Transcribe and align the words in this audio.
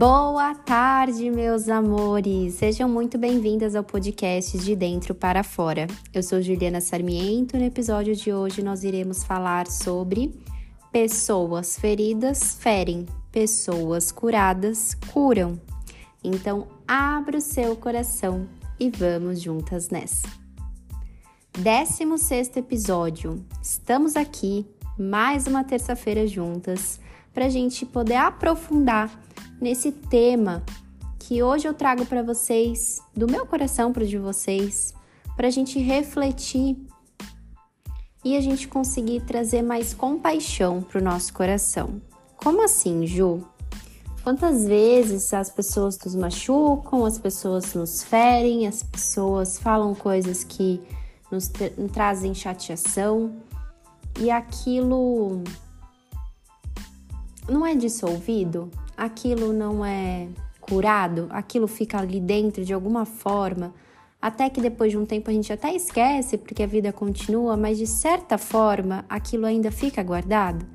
Boa 0.00 0.54
tarde, 0.54 1.30
meus 1.30 1.68
amores! 1.68 2.54
Sejam 2.54 2.88
muito 2.88 3.18
bem-vindas 3.18 3.74
ao 3.74 3.84
podcast 3.84 4.56
De 4.56 4.74
Dentro 4.74 5.14
para 5.14 5.42
Fora. 5.42 5.86
Eu 6.14 6.22
sou 6.22 6.40
Juliana 6.40 6.80
Sarmiento 6.80 7.54
e 7.54 7.58
no 7.58 7.66
episódio 7.66 8.16
de 8.16 8.32
hoje 8.32 8.62
nós 8.62 8.82
iremos 8.82 9.22
falar 9.22 9.66
sobre 9.66 10.40
pessoas 10.90 11.78
feridas 11.78 12.54
ferem, 12.54 13.04
pessoas 13.30 14.10
curadas 14.10 14.94
curam. 15.12 15.60
Então, 16.24 16.66
abra 16.88 17.36
o 17.36 17.42
seu 17.42 17.76
coração 17.76 18.48
e 18.78 18.88
vamos 18.88 19.42
juntas 19.42 19.90
nessa. 19.90 20.26
16 21.58 22.56
episódio. 22.56 23.44
Estamos 23.62 24.16
aqui 24.16 24.64
mais 24.98 25.46
uma 25.46 25.62
terça-feira 25.62 26.26
juntas 26.26 26.98
para 27.32 27.46
a 27.46 27.48
gente 27.48 27.86
poder 27.86 28.16
aprofundar 28.16 29.10
nesse 29.60 29.92
tema 29.92 30.62
que 31.18 31.42
hoje 31.42 31.68
eu 31.68 31.74
trago 31.74 32.04
para 32.06 32.22
vocês, 32.22 33.00
do 33.14 33.30
meu 33.30 33.46
coração 33.46 33.92
para 33.92 34.04
de 34.04 34.18
vocês, 34.18 34.92
para 35.36 35.46
a 35.46 35.50
gente 35.50 35.78
refletir 35.78 36.76
e 38.24 38.36
a 38.36 38.40
gente 38.40 38.66
conseguir 38.68 39.20
trazer 39.20 39.62
mais 39.62 39.94
compaixão 39.94 40.82
para 40.82 41.00
o 41.00 41.04
nosso 41.04 41.32
coração. 41.32 42.02
Como 42.36 42.64
assim, 42.64 43.06
Ju? 43.06 43.44
Quantas 44.22 44.66
vezes 44.66 45.32
as 45.32 45.50
pessoas 45.50 45.98
nos 45.98 46.14
machucam, 46.14 47.06
as 47.06 47.18
pessoas 47.18 47.72
nos 47.74 48.02
ferem, 48.02 48.66
as 48.66 48.82
pessoas 48.82 49.58
falam 49.58 49.94
coisas 49.94 50.44
que 50.44 50.80
nos 51.30 51.50
trazem 51.92 52.34
chateação 52.34 53.40
e 54.18 54.30
aquilo 54.30 55.42
não 57.50 57.66
é 57.66 57.74
dissolvido, 57.74 58.70
aquilo 58.96 59.52
não 59.52 59.84
é 59.84 60.28
curado, 60.60 61.26
aquilo 61.30 61.66
fica 61.66 61.98
ali 61.98 62.20
dentro 62.20 62.64
de 62.64 62.72
alguma 62.72 63.04
forma, 63.04 63.74
até 64.20 64.48
que 64.48 64.60
depois 64.60 64.92
de 64.92 64.98
um 64.98 65.04
tempo 65.04 65.30
a 65.30 65.32
gente 65.32 65.52
até 65.52 65.74
esquece 65.74 66.38
porque 66.38 66.62
a 66.62 66.66
vida 66.66 66.92
continua, 66.92 67.56
mas 67.56 67.78
de 67.78 67.86
certa 67.86 68.38
forma 68.38 69.04
aquilo 69.08 69.46
ainda 69.46 69.70
fica 69.70 70.02
guardado. 70.02 70.66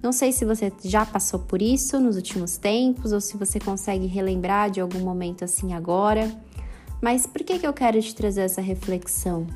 Não 0.00 0.12
sei 0.12 0.30
se 0.30 0.44
você 0.44 0.72
já 0.84 1.04
passou 1.04 1.40
por 1.40 1.60
isso 1.60 1.98
nos 1.98 2.14
últimos 2.14 2.56
tempos 2.56 3.12
ou 3.12 3.20
se 3.20 3.36
você 3.36 3.58
consegue 3.58 4.06
relembrar 4.06 4.70
de 4.70 4.80
algum 4.80 5.00
momento 5.00 5.44
assim 5.44 5.74
agora. 5.74 6.30
Mas 7.02 7.26
por 7.26 7.42
que, 7.42 7.58
que 7.58 7.66
eu 7.66 7.72
quero 7.72 8.00
te 8.00 8.14
trazer 8.14 8.42
essa 8.42 8.60
reflexão? 8.60 9.46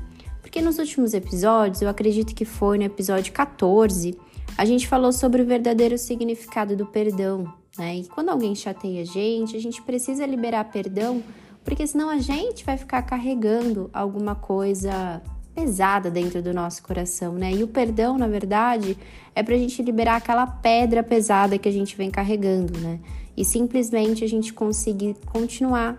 Porque 0.41 0.61
nos 0.61 0.79
últimos 0.79 1.15
episódios, 1.15 1.81
eu 1.81 1.89
acredito 1.89 2.35
que 2.35 2.45
foi 2.45 2.77
no 2.77 2.85
episódio 2.85 3.33
14, 3.33 4.19
a 4.57 4.65
gente 4.65 4.87
falou 4.87 5.13
sobre 5.13 5.43
o 5.43 5.47
verdadeiro 5.47 5.97
significado 5.97 6.77
do 6.77 6.87
perdão, 6.87 7.53
né? 7.77 7.97
E 7.97 8.05
quando 8.05 8.29
alguém 8.29 8.55
chateia 8.55 9.03
a 9.03 9.05
gente, 9.05 9.57
a 9.57 9.61
gente 9.61 9.81
precisa 9.83 10.27
liberar 10.27 10.65
perdão, 10.65 11.23
porque 11.65 11.87
senão 11.87 12.11
a 12.11 12.19
gente 12.19 12.65
vai 12.65 12.77
ficar 12.77 13.03
carregando 13.03 13.89
alguma 13.93 14.35
coisa 14.35 15.23
pesada 15.55 16.11
dentro 16.11 16.43
do 16.43 16.53
nosso 16.53 16.83
coração, 16.83 17.35
né? 17.35 17.53
E 17.53 17.63
o 17.63 17.69
perdão, 17.69 18.17
na 18.17 18.27
verdade, 18.27 18.97
é 19.35 19.43
pra 19.43 19.57
gente 19.57 19.83
liberar 19.83 20.17
aquela 20.17 20.47
pedra 20.47 21.03
pesada 21.03 21.59
que 21.59 21.69
a 21.69 21.73
gente 21.73 21.97
vem 21.97 22.11
carregando, 22.11 22.79
né? 22.79 23.01
E 23.37 23.45
simplesmente 23.45 24.25
a 24.25 24.29
gente 24.29 24.53
conseguir 24.53 25.17
continuar 25.27 25.99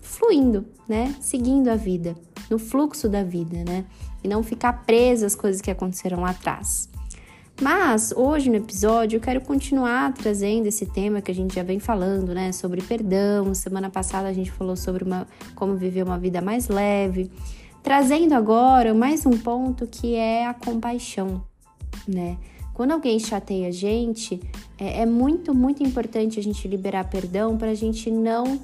fluindo, 0.00 0.66
né? 0.88 1.14
Seguindo 1.20 1.68
a 1.68 1.76
vida, 1.76 2.16
no 2.50 2.58
fluxo 2.58 3.08
da 3.08 3.22
vida, 3.22 3.64
né? 3.64 3.84
E 4.22 4.28
não 4.28 4.42
ficar 4.42 4.84
presa 4.84 5.26
às 5.26 5.34
coisas 5.34 5.60
que 5.60 5.70
aconteceram 5.70 6.20
lá 6.20 6.30
atrás. 6.30 6.88
Mas 7.62 8.12
hoje 8.16 8.50
no 8.50 8.56
episódio 8.56 9.18
eu 9.18 9.20
quero 9.20 9.40
continuar 9.40 10.12
trazendo 10.14 10.66
esse 10.66 10.84
tema 10.84 11.22
que 11.22 11.30
a 11.30 11.34
gente 11.34 11.54
já 11.54 11.62
vem 11.62 11.78
falando, 11.78 12.34
né, 12.34 12.50
sobre 12.50 12.82
perdão. 12.82 13.54
Semana 13.54 13.88
passada 13.88 14.26
a 14.26 14.32
gente 14.32 14.50
falou 14.50 14.74
sobre 14.74 15.04
uma, 15.04 15.28
como 15.54 15.76
viver 15.76 16.02
uma 16.02 16.18
vida 16.18 16.40
mais 16.40 16.66
leve, 16.66 17.30
trazendo 17.80 18.32
agora 18.32 18.92
mais 18.92 19.24
um 19.24 19.38
ponto 19.38 19.86
que 19.86 20.16
é 20.16 20.44
a 20.44 20.52
compaixão, 20.52 21.44
né? 22.08 22.36
Quando 22.74 22.90
alguém 22.90 23.20
chateia 23.20 23.68
a 23.68 23.70
gente, 23.70 24.40
é, 24.76 25.02
é 25.02 25.06
muito, 25.06 25.54
muito 25.54 25.84
importante 25.84 26.40
a 26.40 26.42
gente 26.42 26.66
liberar 26.66 27.08
perdão 27.08 27.56
para 27.56 27.70
a 27.70 27.76
gente 27.76 28.10
não 28.10 28.60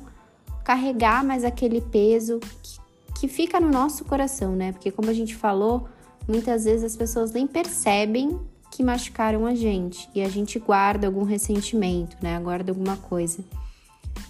carregar 0.65 1.25
mais 1.25 1.44
aquele 1.44 1.80
peso 1.80 2.41
que, 2.41 2.80
que 3.20 3.28
fica 3.28 3.60
no 3.60 3.70
nosso 3.70 4.04
coração, 4.04 4.56
né? 4.56 4.72
Porque 4.72 4.91
como 4.91 5.09
a 5.09 5.15
gente 5.15 5.36
falou, 5.36 5.86
muitas 6.26 6.65
vezes 6.65 6.82
as 6.82 6.97
pessoas 6.97 7.30
nem 7.30 7.47
percebem 7.47 8.36
que 8.78 8.84
machucaram 8.84 9.44
a 9.44 9.56
gente 9.56 10.09
e 10.15 10.22
a 10.22 10.28
gente 10.28 10.56
guarda 10.61 11.09
algum 11.09 11.25
ressentimento, 11.25 12.16
né? 12.22 12.39
Guarda 12.39 12.71
alguma 12.71 12.97
coisa. 12.97 13.44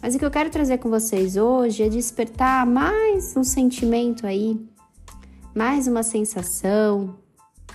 Mas 0.00 0.14
o 0.14 0.18
que 0.18 0.24
eu 0.24 0.30
quero 0.30 0.48
trazer 0.48 0.78
com 0.78 0.88
vocês 0.88 1.36
hoje 1.36 1.82
é 1.82 1.88
despertar 1.90 2.66
mais 2.66 3.36
um 3.36 3.44
sentimento 3.44 4.26
aí, 4.26 4.58
mais 5.54 5.86
uma 5.86 6.02
sensação, 6.02 7.14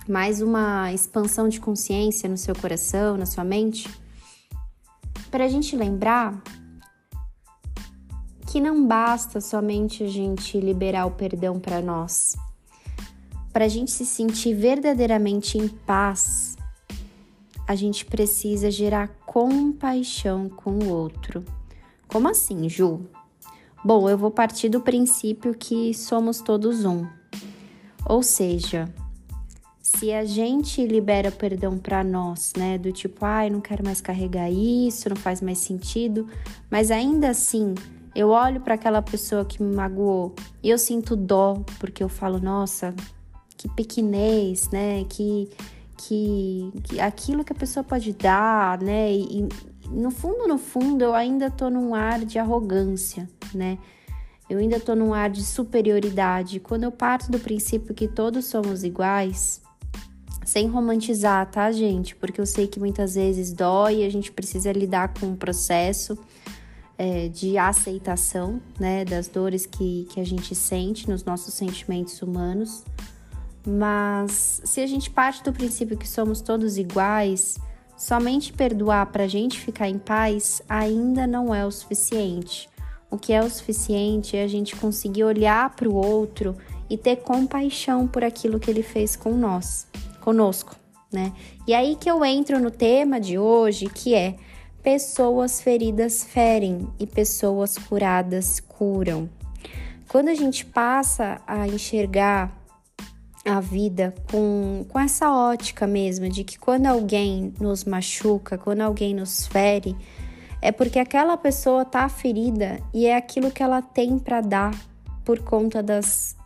mais 0.10 0.42
uma 0.42 0.92
expansão 0.92 1.48
de 1.48 1.62
consciência 1.62 2.28
no 2.28 2.38
seu 2.38 2.56
coração, 2.56 3.18
na 3.18 3.28
sua 3.28 3.44
mente, 3.44 3.88
para 5.30 5.46
a 5.46 5.48
gente 5.48 5.76
lembrar 5.76 6.42
que 8.48 8.60
não 8.60 8.88
basta 8.88 9.40
somente 9.40 10.04
a 10.04 10.08
gente 10.08 10.60
liberar 10.60 11.06
o 11.06 11.12
perdão 11.12 11.60
para 11.60 11.84
nós. 11.84 12.36
Para 13.52 13.66
a 13.66 13.68
gente 13.68 13.92
se 13.92 14.08
sentir 14.08 14.56
verdadeiramente 14.56 15.60
em 15.60 15.68
paz 15.68 16.53
a 17.74 17.76
gente 17.76 18.06
precisa 18.06 18.70
gerar 18.70 19.08
compaixão 19.26 20.48
com 20.48 20.78
o 20.78 20.90
outro. 20.90 21.44
Como 22.08 22.30
assim, 22.30 22.70
Ju? 22.70 23.02
Bom, 23.84 24.08
eu 24.08 24.16
vou 24.16 24.30
partir 24.30 24.70
do 24.70 24.80
princípio 24.80 25.56
que 25.56 25.92
somos 25.92 26.40
todos 26.40 26.86
um. 26.86 27.08
Ou 28.06 28.22
seja, 28.22 28.88
se 29.82 30.14
a 30.14 30.24
gente 30.24 30.86
libera 30.86 31.32
perdão 31.32 31.80
para 31.80 32.04
nós, 32.04 32.54
né, 32.56 32.78
do 32.78 32.92
tipo, 32.92 33.26
ai, 33.26 33.48
ah, 33.48 33.50
não 33.50 33.60
quero 33.60 33.84
mais 33.84 34.00
carregar 34.00 34.52
isso, 34.52 35.10
não 35.10 35.16
faz 35.16 35.42
mais 35.42 35.58
sentido, 35.58 36.28
mas 36.70 36.92
ainda 36.92 37.30
assim, 37.30 37.74
eu 38.16 38.30
olho 38.30 38.62
para 38.62 38.76
aquela 38.76 39.02
pessoa 39.02 39.44
que 39.44 39.64
me 39.64 39.76
magoou 39.76 40.36
e 40.62 40.70
eu 40.70 40.78
sinto 40.78 41.16
dó, 41.16 41.56
porque 41.80 42.04
eu 42.04 42.10
falo, 42.10 42.40
nossa, 42.40 42.94
que 43.58 43.68
pequenez, 43.68 44.70
né, 44.70 45.04
que 45.10 45.50
que, 45.98 46.72
que 46.84 47.00
aquilo 47.00 47.44
que 47.44 47.54
a 47.54 47.56
pessoa 47.56 47.84
pode 47.84 48.14
dar, 48.14 48.82
né? 48.82 49.12
E, 49.12 49.48
no 49.90 50.12
fundo, 50.12 50.48
no 50.48 50.58
fundo, 50.58 51.04
eu 51.04 51.14
ainda 51.14 51.52
tô 51.52 51.70
num 51.70 51.94
ar 51.94 52.24
de 52.26 52.40
arrogância, 52.40 53.30
né? 53.54 53.78
Eu 54.50 54.60
ainda 54.60 54.80
tô 54.80 54.96
num 54.96 55.14
ar 55.14 55.30
de 55.30 55.44
superioridade. 55.44 56.60
Quando 56.60 56.84
eu 56.84 56.92
parto 56.92 57.32
do 57.32 57.40
princípio 57.40 57.94
que 57.94 58.08
todos 58.08 58.46
somos 58.46 58.84
iguais, 58.84 59.62
sem 60.46 60.68
romantizar, 60.68 61.50
tá, 61.50 61.72
gente? 61.72 62.16
Porque 62.16 62.40
eu 62.40 62.46
sei 62.46 62.68
que 62.68 62.80
muitas 62.80 63.16
vezes 63.16 63.54
dói 63.54 64.04
a 64.04 64.10
gente 64.10 64.32
precisa 64.32 64.72
lidar 64.72 65.14
com 65.14 65.28
um 65.28 65.36
processo 65.36 66.18
é, 66.98 67.28
de 67.30 67.58
aceitação, 67.58 68.62
né, 68.80 69.04
das 69.06 69.28
dores 69.28 69.66
que, 69.66 70.08
que 70.12 70.20
a 70.20 70.26
gente 70.26 70.54
sente 70.54 71.10
nos 71.10 71.24
nossos 71.24 71.54
sentimentos 71.54 72.22
humanos. 72.22 72.84
Mas 73.66 74.62
se 74.66 74.82
a 74.82 74.88
gente 74.88 75.10
parte 75.10 75.44
do 75.44 75.54
princípio 75.54 75.98
que 75.98 76.08
somos 76.08 76.42
todos 76.42 76.78
iguais, 76.78 77.58
somente 77.98 78.52
perdoar 78.52 79.06
para 79.08 79.24
a 79.24 79.28
gente 79.28 79.60
ficar 79.60 79.88
em 79.88 79.98
paz 79.98 80.62
ainda 80.68 81.26
não 81.26 81.56
é 81.56 81.66
o 81.66 81.72
suficiente. 81.72 82.70
O 83.10 83.18
que 83.18 83.32
é 83.32 83.42
o 83.42 83.50
suficiente 83.50 84.36
é 84.36 84.44
a 84.44 84.48
gente 84.48 84.76
conseguir 84.76 85.24
olhar 85.24 85.70
para 85.76 85.88
o 85.88 85.96
outro 85.96 86.58
e 86.90 86.98
ter 86.98 87.18
compaixão 87.18 88.08
por 88.08 88.24
aquilo 88.24 88.60
que 88.60 88.70
ele 88.70 88.84
fez 88.84 89.16
com 89.16 89.32
nós, 89.34 89.88
conosco, 90.20 90.76
né? 91.12 91.32
E 91.68 91.74
aí 91.74 91.96
que 91.96 92.10
eu 92.10 92.26
entro 92.26 92.60
no 92.60 92.72
tema 92.72 93.20
de 93.20 93.38
hoje, 93.38 93.86
que 93.86 94.14
é 94.14 94.36
pessoas 94.82 95.62
feridas 95.62 96.24
ferem 96.24 96.88
e 97.00 97.08
pessoas 97.08 97.78
curadas 97.78 98.60
curam. 98.60 99.30
Quando 100.10 100.28
a 100.28 100.36
gente 100.36 100.66
passa 100.66 101.40
a 101.48 101.68
enxergar 101.68 102.63
a 103.46 103.60
vida 103.60 104.14
com, 104.32 104.86
com 104.88 105.00
essa 105.00 105.30
ótica 105.32 105.86
mesmo 105.86 106.30
de 106.30 106.44
que 106.44 106.58
quando 106.58 106.86
alguém 106.86 107.54
nos 107.60 107.84
machuca, 107.84 108.58
quando 108.58 108.82
alguém 108.82 109.14
nos 109.14 109.46
fere, 109.48 109.96
é 110.62 110.72
porque 110.72 110.98
aquela 110.98 111.36
pessoa 111.36 111.84
tá 111.84 112.08
ferida 112.08 112.80
e 112.94 113.06
é 113.06 113.18
aquilo 113.18 113.52
que 113.52 113.62
ela 113.62 113.82
tem 113.82 114.18
para 114.18 114.40
dar 114.40 114.74
por 115.26 115.40
conta 115.40 115.84
das 115.84 116.38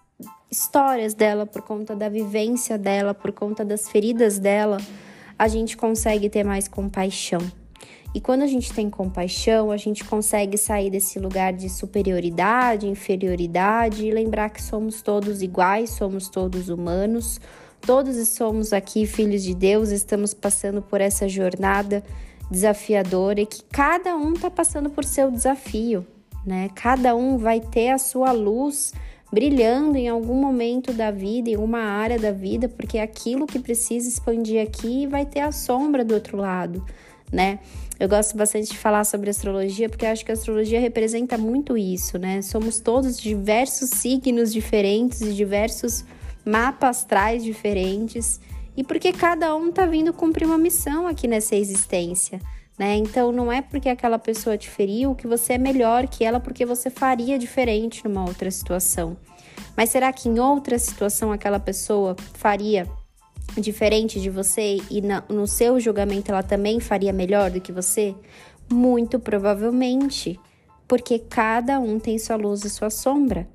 histórias 0.50 1.14
dela, 1.14 1.46
por 1.46 1.62
conta 1.62 1.96
da 1.96 2.10
vivência 2.10 2.78
dela, 2.78 3.14
por 3.14 3.32
conta 3.32 3.64
das 3.64 3.90
feridas 3.90 4.40
dela, 4.40 4.78
a 5.38 5.48
gente 5.48 5.78
consegue 5.78 6.30
ter 6.30 6.44
mais 6.44 6.68
compaixão. 6.68 7.42
E 8.14 8.22
quando 8.22 8.42
a 8.42 8.48
gente 8.48 8.74
tem 8.74 8.90
compaixão, 8.90 9.70
a 9.70 9.78
gente 9.78 10.04
consegue 10.04 10.58
sair 10.58 10.90
desse 10.90 11.20
lugar 11.20 11.54
de 11.54 11.70
superioridade, 11.70 12.88
inferioridade 12.88 14.06
e 14.06 14.12
lembrar 14.12 14.50
que 14.50 14.62
somos 14.62 15.02
todos 15.02 15.42
iguais, 15.42 15.92
somos 15.92 16.30
todos 16.30 16.70
humanos, 16.70 17.40
todos 17.82 18.16
somos 18.30 18.74
aqui 18.74 19.06
filhos 19.06 19.44
de 19.44 19.54
Deus, 19.54 19.90
estamos 19.90 20.34
passando 20.34 20.82
por 20.82 21.02
essa 21.02 21.28
jornada 21.28 22.04
desafiadora 22.50 23.42
e 23.42 23.46
que 23.46 23.64
cada 23.66 24.16
um 24.16 24.34
tá 24.34 24.50
passando 24.50 24.90
por 24.90 25.04
seu 25.04 25.30
desafio, 25.30 26.06
né? 26.46 26.70
Cada 26.74 27.16
um 27.16 27.38
vai 27.38 27.60
ter 27.60 27.90
a 27.90 27.98
sua 27.98 28.32
luz 28.32 28.94
brilhando 29.32 29.98
em 29.98 30.08
algum 30.08 30.36
momento 30.36 30.94
da 30.94 31.12
vida, 31.12 31.50
em 31.50 31.58
uma 31.58 31.82
área 31.82 32.18
da 32.18 32.32
vida, 32.32 32.70
porque 32.70 32.98
é 32.98 33.02
aquilo 33.02 33.46
que 33.46 33.60
precisa 33.60 34.08
expandir 34.08 34.62
aqui 34.62 35.06
vai 35.06 35.26
ter 35.26 35.42
a 35.42 35.52
sombra 35.52 36.06
do 36.06 36.14
outro 36.14 36.38
lado, 36.38 36.86
né? 37.32 37.60
Eu 38.00 38.08
gosto 38.08 38.38
bastante 38.38 38.70
de 38.70 38.78
falar 38.78 39.04
sobre 39.04 39.30
astrologia 39.30 39.90
porque 39.90 40.06
acho 40.06 40.24
que 40.24 40.32
a 40.32 40.34
astrologia 40.34 40.80
representa 40.80 41.38
muito 41.38 41.78
isso, 41.78 42.18
né? 42.18 42.42
Somos 42.42 42.80
todos 42.80 43.20
diversos 43.20 43.90
signos 43.90 44.54
diferentes 44.54 45.22
e 45.22 45.34
diversos 45.34 46.06
mapas 46.46 46.98
astrais 46.98 47.44
diferentes 47.44 48.40
e 48.76 48.84
porque 48.84 49.12
cada 49.12 49.56
um 49.56 49.72
tá 49.72 49.86
vindo 49.86 50.14
cumprir 50.14 50.46
uma 50.46 50.58
missão 50.58 51.08
aqui 51.08 51.28
nessa 51.28 51.56
existência. 51.56 52.40
Né? 52.78 52.96
Então 52.96 53.32
não 53.32 53.52
é 53.52 53.60
porque 53.60 53.90
aquela 53.90 54.20
pessoa 54.20 54.56
te 54.56 54.70
feriu 54.70 55.16
que 55.16 55.26
você 55.26 55.54
é 55.54 55.58
melhor 55.58 56.08
que 56.08 56.24
ela 56.24 56.40
porque 56.40 56.64
você 56.64 56.92
faria 56.92 57.40
diferente 57.40 58.08
numa 58.08 58.24
outra 58.24 58.52
situação. 58.52 59.18
Mas 59.76 59.90
será 59.90 60.14
que 60.14 60.30
em 60.30 60.40
outra 60.40 60.78
situação 60.78 61.32
aquela 61.32 61.60
pessoa 61.60 62.16
faria 62.34 62.88
diferente 63.56 64.20
de 64.20 64.30
você 64.30 64.78
e 64.90 65.02
no 65.30 65.48
seu 65.48 65.80
julgamento 65.80 66.32
ela 66.32 66.44
também 66.44 66.80
faria 66.80 67.14
melhor 67.14 67.50
do 67.50 67.62
que 67.62 67.72
você? 67.72 68.16
Muito 68.72 69.20
provavelmente, 69.20 70.40
porque 70.88 71.20
cada 71.20 71.80
um 71.80 72.00
tem 72.00 72.20
sua 72.20 72.36
luz 72.36 72.64
e 72.64 72.70
sua 72.70 72.90
sombra. 72.90 73.48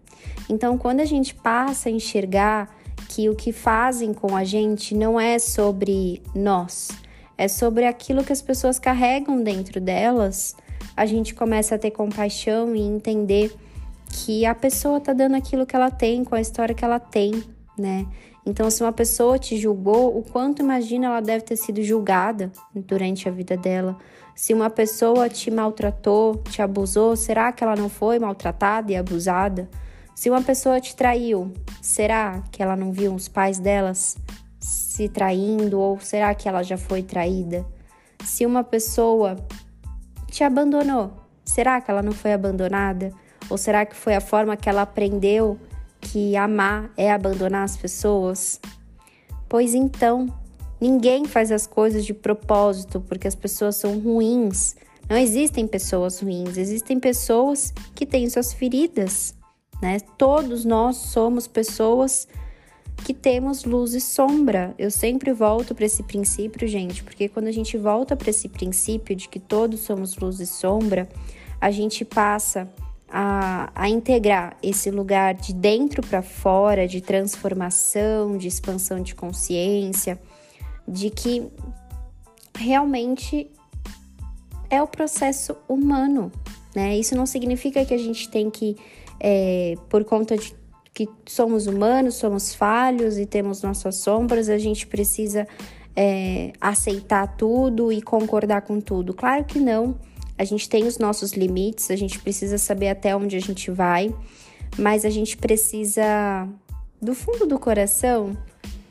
Então, 0.48 0.76
quando 0.78 1.00
a 1.00 1.04
gente 1.04 1.34
passa 1.34 1.88
a 1.88 1.92
enxergar 1.92 2.74
que 3.08 3.28
o 3.28 3.34
que 3.34 3.52
fazem 3.52 4.12
com 4.12 4.34
a 4.36 4.44
gente 4.44 4.94
não 4.94 5.20
é 5.20 5.38
sobre 5.38 6.22
nós, 6.34 6.90
é 7.36 7.48
sobre 7.48 7.86
aquilo 7.86 8.24
que 8.24 8.32
as 8.32 8.42
pessoas 8.42 8.78
carregam 8.78 9.42
dentro 9.42 9.80
delas, 9.80 10.56
a 10.96 11.06
gente 11.06 11.34
começa 11.34 11.74
a 11.74 11.78
ter 11.78 11.90
compaixão 11.90 12.74
e 12.74 12.80
entender 12.80 13.54
que 14.12 14.44
a 14.44 14.54
pessoa 14.54 15.00
tá 15.00 15.12
dando 15.12 15.36
aquilo 15.36 15.66
que 15.66 15.74
ela 15.74 15.90
tem, 15.90 16.22
com 16.24 16.34
a 16.34 16.40
história 16.40 16.74
que 16.74 16.84
ela 16.84 17.00
tem, 17.00 17.42
né? 17.78 18.06
Então, 18.44 18.68
se 18.70 18.82
uma 18.82 18.92
pessoa 18.92 19.38
te 19.38 19.56
julgou, 19.56 20.18
o 20.18 20.22
quanto 20.22 20.62
imagina 20.62 21.06
ela 21.06 21.20
deve 21.20 21.44
ter 21.44 21.56
sido 21.56 21.82
julgada 21.82 22.50
durante 22.74 23.28
a 23.28 23.32
vida 23.32 23.56
dela. 23.56 23.96
Se 24.34 24.52
uma 24.52 24.68
pessoa 24.68 25.28
te 25.28 25.50
maltratou, 25.50 26.42
te 26.50 26.60
abusou, 26.60 27.14
será 27.14 27.52
que 27.52 27.62
ela 27.62 27.76
não 27.76 27.88
foi 27.88 28.18
maltratada 28.18 28.90
e 28.90 28.96
abusada? 28.96 29.68
Se 30.14 30.28
uma 30.28 30.42
pessoa 30.42 30.80
te 30.80 30.96
traiu, 30.96 31.52
será 31.80 32.42
que 32.50 32.62
ela 32.62 32.74
não 32.74 32.92
viu 32.92 33.14
os 33.14 33.28
pais 33.28 33.58
delas 33.58 34.16
se 34.58 35.08
traindo 35.08 35.78
ou 35.78 36.00
será 36.00 36.34
que 36.34 36.48
ela 36.48 36.62
já 36.62 36.76
foi 36.76 37.02
traída? 37.02 37.64
Se 38.24 38.44
uma 38.44 38.64
pessoa 38.64 39.36
te 40.26 40.42
abandonou, 40.42 41.12
será 41.44 41.80
que 41.80 41.90
ela 41.90 42.02
não 42.02 42.12
foi 42.12 42.32
abandonada? 42.32 43.12
Ou 43.48 43.58
será 43.58 43.84
que 43.84 43.94
foi 43.94 44.14
a 44.14 44.20
forma 44.20 44.56
que 44.56 44.68
ela 44.68 44.82
aprendeu 44.82 45.58
que 46.02 46.36
amar 46.36 46.92
é 46.96 47.10
abandonar 47.10 47.64
as 47.64 47.76
pessoas? 47.76 48.60
Pois 49.48 49.74
então, 49.74 50.26
ninguém 50.80 51.24
faz 51.24 51.52
as 51.52 51.66
coisas 51.66 52.04
de 52.04 52.12
propósito 52.12 53.00
porque 53.00 53.28
as 53.28 53.34
pessoas 53.34 53.76
são 53.76 53.98
ruins. 53.98 54.76
Não 55.08 55.16
existem 55.16 55.66
pessoas 55.66 56.20
ruins, 56.20 56.56
existem 56.56 56.98
pessoas 56.98 57.72
que 57.94 58.04
têm 58.04 58.28
suas 58.28 58.52
feridas, 58.52 59.34
né? 59.80 59.98
Todos 60.18 60.64
nós 60.64 60.96
somos 60.96 61.46
pessoas 61.46 62.26
que 63.04 63.14
temos 63.14 63.64
luz 63.64 63.94
e 63.94 64.00
sombra. 64.00 64.74
Eu 64.78 64.90
sempre 64.90 65.32
volto 65.32 65.74
para 65.74 65.86
esse 65.86 66.02
princípio, 66.02 66.66
gente, 66.68 67.02
porque 67.02 67.28
quando 67.28 67.48
a 67.48 67.52
gente 67.52 67.76
volta 67.76 68.16
para 68.16 68.30
esse 68.30 68.48
princípio 68.48 69.16
de 69.16 69.28
que 69.28 69.40
todos 69.40 69.80
somos 69.80 70.16
luz 70.16 70.40
e 70.40 70.46
sombra, 70.46 71.08
a 71.60 71.70
gente 71.70 72.04
passa 72.04 72.68
a, 73.12 73.70
a 73.74 73.90
integrar 73.90 74.56
esse 74.62 74.90
lugar 74.90 75.34
de 75.34 75.52
dentro 75.52 76.00
para 76.00 76.22
fora, 76.22 76.88
de 76.88 77.02
transformação, 77.02 78.38
de 78.38 78.48
expansão 78.48 79.02
de 79.02 79.14
consciência, 79.14 80.18
de 80.88 81.10
que 81.10 81.46
realmente 82.56 83.50
é 84.70 84.82
o 84.82 84.86
processo 84.86 85.54
humano, 85.68 86.32
né? 86.74 86.96
Isso 86.96 87.14
não 87.14 87.26
significa 87.26 87.84
que 87.84 87.92
a 87.92 87.98
gente 87.98 88.30
tem 88.30 88.48
que, 88.48 88.76
é, 89.20 89.74
por 89.90 90.04
conta 90.04 90.34
de 90.38 90.54
que 90.94 91.06
somos 91.26 91.66
humanos, 91.66 92.14
somos 92.14 92.54
falhos 92.54 93.18
e 93.18 93.26
temos 93.26 93.62
nossas 93.62 93.96
sombras, 93.96 94.48
a 94.48 94.58
gente 94.58 94.86
precisa 94.86 95.46
é, 95.94 96.52
aceitar 96.58 97.36
tudo 97.36 97.92
e 97.92 98.00
concordar 98.00 98.62
com 98.62 98.80
tudo. 98.80 99.12
Claro 99.12 99.44
que 99.44 99.58
não. 99.58 99.98
A 100.42 100.44
gente 100.44 100.68
tem 100.68 100.88
os 100.88 100.98
nossos 100.98 101.34
limites, 101.34 101.88
a 101.88 101.94
gente 101.94 102.18
precisa 102.18 102.58
saber 102.58 102.88
até 102.88 103.14
onde 103.14 103.36
a 103.36 103.40
gente 103.40 103.70
vai, 103.70 104.12
mas 104.76 105.04
a 105.04 105.08
gente 105.08 105.36
precisa, 105.36 106.48
do 107.00 107.14
fundo 107.14 107.46
do 107.46 107.60
coração, 107.60 108.36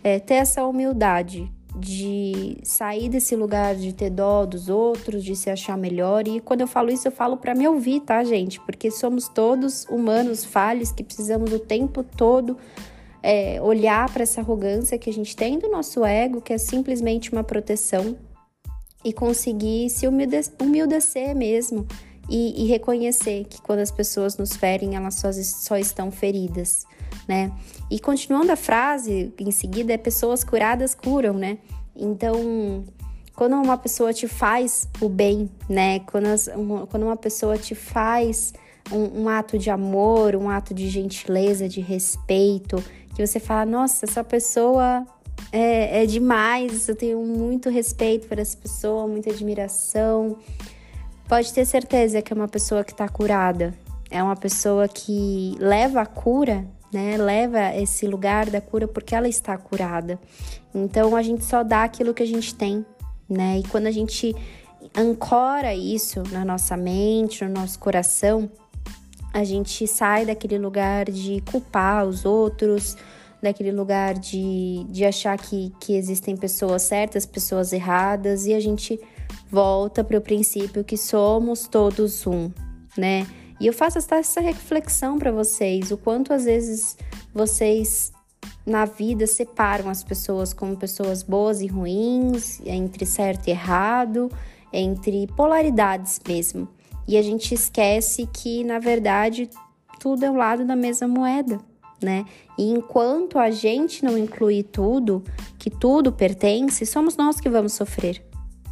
é, 0.01 0.17
ter 0.17 0.35
essa 0.35 0.65
humildade 0.65 1.51
de 1.75 2.57
sair 2.63 3.09
desse 3.09 3.35
lugar 3.35 3.75
de 3.75 3.91
ter 3.91 4.09
dó 4.09 4.45
dos 4.45 4.69
outros, 4.69 5.25
de 5.25 5.35
se 5.35 5.49
achar 5.49 5.77
melhor. 5.77 6.25
E 6.25 6.39
quando 6.39 6.61
eu 6.61 6.67
falo 6.67 6.89
isso, 6.89 7.09
eu 7.09 7.11
falo 7.11 7.35
para 7.35 7.53
me 7.53 7.67
ouvir, 7.67 7.99
tá, 7.99 8.23
gente? 8.23 8.57
Porque 8.61 8.89
somos 8.89 9.27
todos 9.27 9.83
humanos 9.89 10.45
falhos 10.45 10.93
que 10.93 11.03
precisamos 11.03 11.51
o 11.51 11.59
tempo 11.59 12.01
todo 12.01 12.57
é, 13.21 13.61
olhar 13.61 14.09
para 14.09 14.23
essa 14.23 14.39
arrogância 14.39 14.97
que 14.97 15.09
a 15.09 15.13
gente 15.13 15.35
tem 15.35 15.59
do 15.59 15.69
nosso 15.69 16.05
ego, 16.05 16.39
que 16.39 16.53
é 16.53 16.57
simplesmente 16.57 17.29
uma 17.29 17.43
proteção 17.43 18.15
e 19.03 19.11
conseguir 19.11 19.89
se 19.89 20.07
humildecer 20.07 21.35
mesmo 21.35 21.87
e, 22.29 22.63
e, 22.63 22.67
reconhecer 22.67 23.45
que 23.45 23.61
quando 23.61 23.79
as 23.79 23.91
pessoas 23.91 24.37
nos 24.37 24.55
ferem, 24.55 24.95
elas 24.95 25.15
só, 25.15 25.31
só 25.33 25.77
estão 25.77 26.11
feridas, 26.11 26.85
né? 27.27 27.51
E 27.89 27.99
continuando 27.99 28.51
a 28.51 28.55
frase, 28.55 29.33
em 29.37 29.51
seguida, 29.51 29.93
é 29.93 29.97
pessoas 29.97 30.43
curadas 30.43 30.95
curam, 30.95 31.33
né? 31.33 31.57
Então, 31.95 32.85
quando 33.35 33.55
uma 33.55 33.77
pessoa 33.77 34.13
te 34.13 34.27
faz 34.27 34.87
o 35.01 35.09
bem, 35.09 35.49
né? 35.67 35.99
Quando, 36.01 36.27
as, 36.27 36.47
uma, 36.47 36.87
quando 36.87 37.03
uma 37.03 37.17
pessoa 37.17 37.57
te 37.57 37.75
faz 37.75 38.53
um, 38.91 39.23
um 39.23 39.29
ato 39.29 39.57
de 39.57 39.69
amor, 39.69 40.35
um 40.35 40.49
ato 40.49 40.73
de 40.73 40.89
gentileza, 40.89 41.67
de 41.67 41.81
respeito, 41.81 42.81
que 43.15 43.25
você 43.25 43.39
fala, 43.39 43.65
nossa, 43.65 44.05
essa 44.05 44.23
pessoa 44.23 45.05
é, 45.51 46.03
é 46.03 46.05
demais. 46.05 46.87
Eu 46.87 46.95
tenho 46.95 47.23
muito 47.23 47.69
respeito 47.69 48.27
por 48.27 48.39
essa 48.39 48.57
pessoa, 48.57 49.07
muita 49.07 49.29
admiração. 49.29 50.37
Pode 51.27 51.53
ter 51.53 51.65
certeza 51.65 52.21
que 52.21 52.31
é 52.31 52.35
uma 52.35 52.47
pessoa 52.47 52.83
que 52.83 52.91
está 52.91 53.07
curada. 53.07 53.73
É 54.09 54.21
uma 54.21 54.35
pessoa 54.35 54.87
que 54.87 55.55
leva 55.59 56.01
a 56.01 56.05
cura, 56.05 56.65
né? 56.91 57.17
Leva 57.17 57.75
esse 57.75 58.05
lugar 58.05 58.49
da 58.49 58.59
cura 58.59 58.87
porque 58.87 59.15
ela 59.15 59.27
está 59.27 59.57
curada. 59.57 60.19
Então 60.73 61.15
a 61.15 61.21
gente 61.21 61.43
só 61.45 61.63
dá 61.63 61.83
aquilo 61.83 62.13
que 62.13 62.23
a 62.23 62.27
gente 62.27 62.53
tem, 62.53 62.85
né? 63.29 63.59
E 63.59 63.63
quando 63.63 63.87
a 63.87 63.91
gente 63.91 64.35
ancora 64.95 65.73
isso 65.73 66.23
na 66.31 66.43
nossa 66.43 66.75
mente, 66.75 67.45
no 67.45 67.51
nosso 67.51 67.79
coração, 67.79 68.49
a 69.33 69.43
gente 69.43 69.87
sai 69.87 70.25
daquele 70.25 70.57
lugar 70.57 71.05
de 71.09 71.41
culpar 71.49 72.05
os 72.05 72.25
outros, 72.25 72.97
daquele 73.41 73.71
lugar 73.71 74.13
de, 74.13 74.85
de 74.89 75.03
achar 75.03 75.37
que, 75.37 75.73
que 75.79 75.95
existem 75.95 76.37
pessoas 76.37 76.83
certas, 76.83 77.25
pessoas 77.25 77.73
erradas, 77.73 78.45
e 78.45 78.53
a 78.53 78.59
gente 78.59 78.99
volta 79.49 80.03
para 80.03 80.17
o 80.17 80.21
princípio 80.21 80.83
que 80.83 80.95
somos 80.95 81.67
todos 81.67 82.25
um, 82.27 82.51
né? 82.97 83.25
E 83.59 83.67
eu 83.67 83.73
faço 83.73 83.99
essa 83.99 84.41
reflexão 84.41 85.17
para 85.17 85.31
vocês, 85.31 85.91
o 85.91 85.97
quanto 85.97 86.33
às 86.33 86.45
vezes 86.45 86.97
vocês 87.33 88.11
na 88.65 88.85
vida 88.85 89.25
separam 89.27 89.89
as 89.89 90.03
pessoas 90.03 90.53
como 90.53 90.77
pessoas 90.77 91.23
boas 91.23 91.61
e 91.61 91.67
ruins, 91.67 92.59
entre 92.65 93.05
certo 93.05 93.47
e 93.47 93.51
errado, 93.51 94.31
entre 94.73 95.27
polaridades 95.35 96.19
mesmo. 96.27 96.67
E 97.07 97.17
a 97.17 97.21
gente 97.21 97.53
esquece 97.53 98.27
que, 98.31 98.63
na 98.63 98.79
verdade, 98.79 99.49
tudo 99.99 100.23
é 100.23 100.31
o 100.31 100.35
lado 100.35 100.65
da 100.65 100.75
mesma 100.75 101.07
moeda 101.07 101.59
né? 102.01 102.25
E 102.57 102.69
enquanto 102.69 103.37
a 103.37 103.51
gente 103.51 104.03
não 104.03 104.17
incluir 104.17 104.63
tudo, 104.63 105.23
que 105.57 105.69
tudo 105.69 106.11
pertence, 106.11 106.85
somos 106.85 107.15
nós 107.15 107.39
que 107.39 107.49
vamos 107.49 107.73
sofrer, 107.73 108.23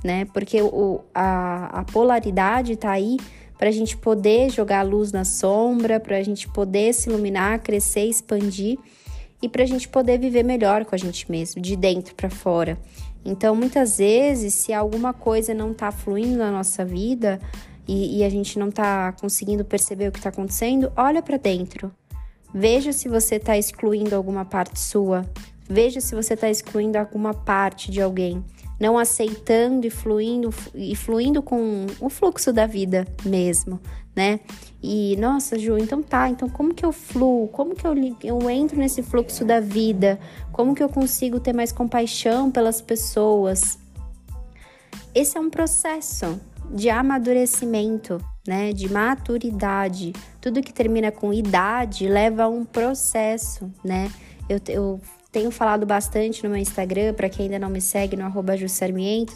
né? 0.03 0.25
Porque 0.25 0.61
o, 0.61 1.01
a, 1.13 1.79
a 1.79 1.83
polaridade 1.85 2.75
tá 2.75 2.91
aí 2.91 3.17
para 3.57 3.69
a 3.69 3.71
gente 3.71 3.97
poder 3.97 4.49
jogar 4.49 4.83
luz 4.83 5.11
na 5.11 5.25
sombra, 5.25 5.99
para 5.99 6.17
a 6.17 6.23
gente 6.23 6.47
poder 6.47 6.93
se 6.93 7.09
iluminar, 7.09 7.59
crescer, 7.59 8.05
expandir 8.05 8.79
e 9.41 9.49
para 9.49 9.63
a 9.63 9.65
gente 9.65 9.87
poder 9.87 10.17
viver 10.17 10.43
melhor 10.43 10.85
com 10.85 10.95
a 10.95 10.97
gente 10.97 11.29
mesmo, 11.29 11.61
de 11.61 11.75
dentro 11.75 12.15
para 12.15 12.29
fora. 12.29 12.77
Então, 13.23 13.55
muitas 13.55 13.97
vezes, 13.97 14.53
se 14.53 14.73
alguma 14.73 15.13
coisa 15.13 15.53
não 15.53 15.71
está 15.71 15.91
fluindo 15.91 16.37
na 16.37 16.51
nossa 16.51 16.85
vida 16.85 17.39
e, 17.87 18.19
e, 18.19 18.23
a 18.23 18.29
gente 18.29 18.57
não 18.57 18.69
está 18.69 19.11
conseguindo 19.13 19.65
perceber 19.65 20.07
o 20.07 20.11
que 20.11 20.19
está 20.19 20.29
acontecendo, 20.29 20.91
olha 20.95 21.21
para 21.21 21.37
dentro, 21.37 21.91
Veja 22.53 22.91
se 22.91 23.07
você 23.07 23.35
está 23.35 23.57
excluindo 23.57 24.15
alguma 24.15 24.43
parte 24.43 24.79
sua. 24.79 25.25
Veja 25.69 26.01
se 26.01 26.15
você 26.15 26.33
está 26.33 26.49
excluindo 26.49 26.97
alguma 26.97 27.31
parte 27.31 27.91
de 27.91 28.01
alguém, 28.01 28.43
não 28.79 28.97
aceitando 28.97 29.85
e 29.85 29.91
fluindo 29.91 30.49
e 30.73 30.95
fluindo 30.95 31.43
com 31.43 31.85
o 31.99 32.09
fluxo 32.09 32.51
da 32.51 32.65
vida 32.65 33.05
mesmo, 33.23 33.79
né? 34.15 34.39
E 34.81 35.15
nossa, 35.17 35.59
Ju, 35.59 35.77
então 35.77 36.01
tá, 36.01 36.27
então 36.27 36.49
como 36.49 36.73
que 36.73 36.83
eu 36.83 36.91
fluo? 36.91 37.49
Como 37.49 37.75
que 37.75 37.85
eu, 37.85 37.93
eu 38.23 38.49
entro 38.49 38.79
nesse 38.79 39.03
fluxo 39.03 39.45
da 39.45 39.59
vida? 39.59 40.19
Como 40.51 40.73
que 40.73 40.81
eu 40.81 40.89
consigo 40.89 41.39
ter 41.39 41.53
mais 41.53 41.71
compaixão 41.71 42.49
pelas 42.49 42.81
pessoas? 42.81 43.77
Esse 45.13 45.37
é 45.37 45.39
um 45.39 45.51
processo 45.51 46.39
de 46.71 46.89
amadurecimento, 46.89 48.19
né? 48.49 48.73
De 48.73 48.91
maturidade. 48.91 50.11
Tudo 50.41 50.63
que 50.63 50.73
termina 50.73 51.11
com 51.11 51.31
idade 51.31 52.07
leva 52.07 52.45
a 52.45 52.49
um 52.49 52.65
processo, 52.65 53.71
né? 53.83 54.11
Eu, 54.49 54.59
eu 54.67 54.99
tenho 55.31 55.51
falado 55.51 55.85
bastante 55.85 56.43
no 56.43 56.49
meu 56.49 56.57
Instagram, 56.57 57.13
para 57.13 57.29
quem 57.29 57.45
ainda 57.45 57.59
não 57.59 57.69
me 57.69 57.79
segue, 57.79 58.17
no 58.17 58.25
arroba 58.25 58.55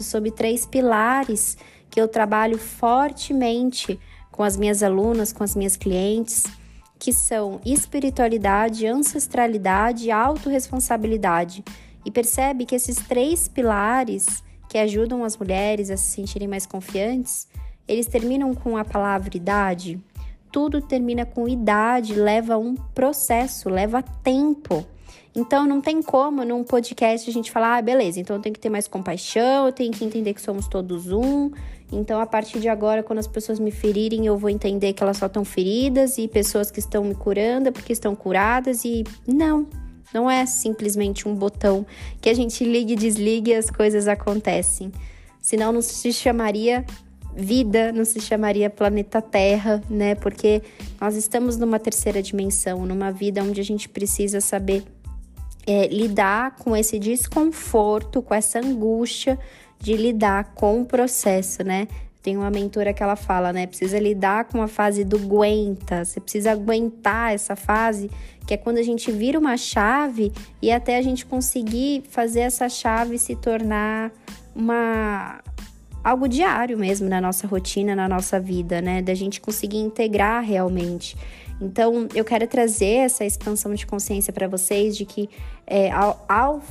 sobre 0.00 0.32
três 0.32 0.66
pilares 0.66 1.56
que 1.88 2.00
eu 2.00 2.08
trabalho 2.08 2.58
fortemente 2.58 4.00
com 4.32 4.42
as 4.42 4.56
minhas 4.56 4.82
alunas, 4.82 5.32
com 5.32 5.44
as 5.44 5.54
minhas 5.54 5.76
clientes, 5.76 6.42
que 6.98 7.12
são 7.12 7.60
espiritualidade, 7.64 8.84
ancestralidade 8.84 10.06
e 10.06 10.10
autorresponsabilidade. 10.10 11.62
E 12.04 12.10
percebe 12.10 12.66
que 12.66 12.74
esses 12.74 12.96
três 12.96 13.46
pilares 13.46 14.42
que 14.68 14.76
ajudam 14.76 15.22
as 15.22 15.36
mulheres 15.36 15.88
a 15.88 15.96
se 15.96 16.10
sentirem 16.10 16.48
mais 16.48 16.66
confiantes, 16.66 17.46
eles 17.86 18.06
terminam 18.06 18.54
com 18.54 18.76
a 18.76 18.84
palavra 18.84 19.36
idade. 19.36 20.00
Tudo 20.50 20.80
termina 20.80 21.26
com 21.26 21.48
idade, 21.48 22.14
leva 22.14 22.56
um 22.56 22.74
processo, 22.74 23.68
leva 23.68 24.02
tempo. 24.02 24.86
Então 25.34 25.66
não 25.66 25.80
tem 25.80 26.00
como 26.00 26.44
num 26.44 26.62
podcast 26.62 27.28
a 27.28 27.32
gente 27.32 27.50
falar, 27.50 27.78
ah, 27.78 27.82
beleza, 27.82 28.20
então 28.20 28.36
eu 28.36 28.42
tenho 28.42 28.52
que 28.52 28.60
ter 28.60 28.70
mais 28.70 28.86
compaixão, 28.86 29.66
eu 29.66 29.72
tenho 29.72 29.92
que 29.92 30.04
entender 30.04 30.32
que 30.32 30.40
somos 30.40 30.68
todos 30.68 31.10
um. 31.10 31.50
Então 31.90 32.20
a 32.20 32.26
partir 32.26 32.60
de 32.60 32.68
agora, 32.68 33.02
quando 33.02 33.18
as 33.18 33.26
pessoas 33.26 33.58
me 33.58 33.72
ferirem, 33.72 34.26
eu 34.26 34.38
vou 34.38 34.48
entender 34.48 34.92
que 34.92 35.02
elas 35.02 35.16
só 35.16 35.26
estão 35.26 35.44
feridas 35.44 36.18
e 36.18 36.28
pessoas 36.28 36.70
que 36.70 36.78
estão 36.78 37.02
me 37.02 37.16
curando 37.16 37.68
é 37.68 37.72
porque 37.72 37.92
estão 37.92 38.14
curadas 38.14 38.84
e 38.84 39.02
não. 39.26 39.66
Não 40.12 40.30
é 40.30 40.46
simplesmente 40.46 41.26
um 41.26 41.34
botão 41.34 41.84
que 42.20 42.30
a 42.30 42.34
gente 42.34 42.62
liga 42.64 42.92
e 42.92 42.96
desliga 42.96 43.50
e 43.50 43.54
as 43.54 43.68
coisas 43.68 44.06
acontecem. 44.06 44.92
Senão 45.40 45.72
não 45.72 45.82
se 45.82 46.12
chamaria 46.12 46.86
vida, 47.36 47.92
não 47.92 48.04
se 48.04 48.20
chamaria 48.20 48.70
planeta 48.70 49.20
Terra, 49.20 49.82
né? 49.90 50.14
Porque 50.14 50.62
nós 51.00 51.16
estamos 51.16 51.56
numa 51.56 51.78
terceira 51.78 52.22
dimensão, 52.22 52.86
numa 52.86 53.10
vida 53.10 53.42
onde 53.42 53.60
a 53.60 53.64
gente 53.64 53.88
precisa 53.88 54.40
saber 54.40 54.84
é, 55.66 55.86
lidar 55.88 56.56
com 56.56 56.76
esse 56.76 56.98
desconforto, 56.98 58.22
com 58.22 58.34
essa 58.34 58.58
angústia 58.58 59.38
de 59.78 59.96
lidar 59.96 60.54
com 60.54 60.80
o 60.80 60.84
processo, 60.84 61.62
né? 61.64 61.88
Tem 62.22 62.38
uma 62.38 62.50
mentora 62.50 62.94
que 62.94 63.02
ela 63.02 63.16
fala, 63.16 63.52
né? 63.52 63.66
Precisa 63.66 63.98
lidar 63.98 64.44
com 64.44 64.62
a 64.62 64.68
fase 64.68 65.04
do 65.04 65.16
aguenta, 65.16 66.04
você 66.04 66.20
precisa 66.20 66.52
aguentar 66.52 67.34
essa 67.34 67.54
fase, 67.54 68.10
que 68.46 68.54
é 68.54 68.56
quando 68.56 68.78
a 68.78 68.82
gente 68.82 69.10
vira 69.10 69.38
uma 69.38 69.56
chave 69.56 70.32
e 70.62 70.70
até 70.70 70.96
a 70.96 71.02
gente 71.02 71.26
conseguir 71.26 72.02
fazer 72.08 72.40
essa 72.40 72.68
chave 72.68 73.18
se 73.18 73.36
tornar 73.36 74.10
uma 74.54 75.42
algo 76.04 76.28
diário 76.28 76.76
mesmo 76.76 77.08
na 77.08 77.20
nossa 77.20 77.46
rotina, 77.46 77.96
na 77.96 78.06
nossa 78.06 78.38
vida, 78.38 78.82
né? 78.82 79.00
Da 79.00 79.14
gente 79.14 79.40
conseguir 79.40 79.78
integrar 79.78 80.44
realmente. 80.44 81.16
Então, 81.60 82.06
eu 82.14 82.24
quero 82.24 82.46
trazer 82.46 82.96
essa 83.06 83.24
expansão 83.24 83.74
de 83.74 83.86
consciência 83.86 84.32
para 84.32 84.46
vocês 84.46 84.96
de 84.96 85.06
que 85.06 85.30
é, 85.66 85.90
ao, 85.90 86.24
ao 86.28 86.62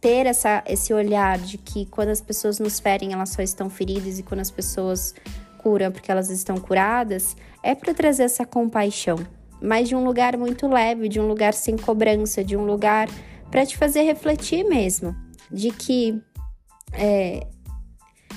ter 0.00 0.26
essa, 0.26 0.62
esse 0.66 0.92
olhar 0.92 1.38
de 1.38 1.56
que 1.56 1.86
quando 1.86 2.10
as 2.10 2.20
pessoas 2.20 2.58
nos 2.58 2.78
ferem, 2.78 3.12
elas 3.12 3.30
só 3.30 3.40
estão 3.40 3.70
feridas 3.70 4.18
e 4.18 4.22
quando 4.22 4.40
as 4.40 4.50
pessoas 4.50 5.14
curam 5.58 5.90
porque 5.90 6.10
elas 6.12 6.28
estão 6.28 6.58
curadas, 6.58 7.34
é 7.62 7.74
para 7.74 7.94
trazer 7.94 8.24
essa 8.24 8.44
compaixão, 8.44 9.18
mas 9.60 9.88
de 9.88 9.96
um 9.96 10.04
lugar 10.04 10.36
muito 10.36 10.68
leve, 10.68 11.08
de 11.08 11.18
um 11.18 11.26
lugar 11.26 11.54
sem 11.54 11.76
cobrança, 11.76 12.44
de 12.44 12.56
um 12.56 12.64
lugar 12.64 13.08
para 13.50 13.64
te 13.64 13.76
fazer 13.76 14.02
refletir 14.02 14.64
mesmo, 14.64 15.16
de 15.50 15.70
que 15.70 16.20
é, 16.92 17.46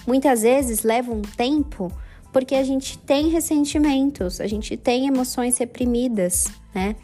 muitas 0.09 0.41
vezes 0.41 0.81
leva 0.81 1.11
um 1.13 1.21
tempo 1.21 1.91
porque 2.33 2.55
a 2.55 2.63
gente 2.63 2.97
tem 2.97 3.29
ressentimentos, 3.29 4.41
a 4.41 4.47
gente 4.47 4.75
tem 4.75 5.05
emoções 5.05 5.57
reprimidas, 5.59 6.51
né? 6.73 6.95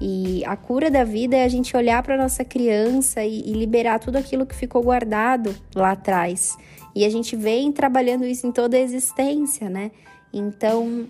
E 0.00 0.44
a 0.44 0.56
cura 0.56 0.90
da 0.90 1.04
vida 1.04 1.36
é 1.36 1.44
a 1.44 1.48
gente 1.48 1.76
olhar 1.76 2.02
para 2.02 2.16
nossa 2.16 2.44
criança 2.44 3.24
e, 3.24 3.40
e, 3.40 3.52
liberar 3.52 3.98
tudo 3.98 4.16
aquilo 4.16 4.46
que 4.46 4.54
ficou 4.54 4.82
guardado 4.82 5.54
lá 5.74 5.92
atrás. 5.92 6.56
E 6.94 7.04
a 7.04 7.10
gente 7.10 7.34
vem 7.36 7.72
trabalhando 7.72 8.24
isso 8.24 8.46
em 8.46 8.52
toda 8.52 8.76
a 8.76 8.80
existência, 8.80 9.68
né? 9.68 9.90
Então, 10.32 11.08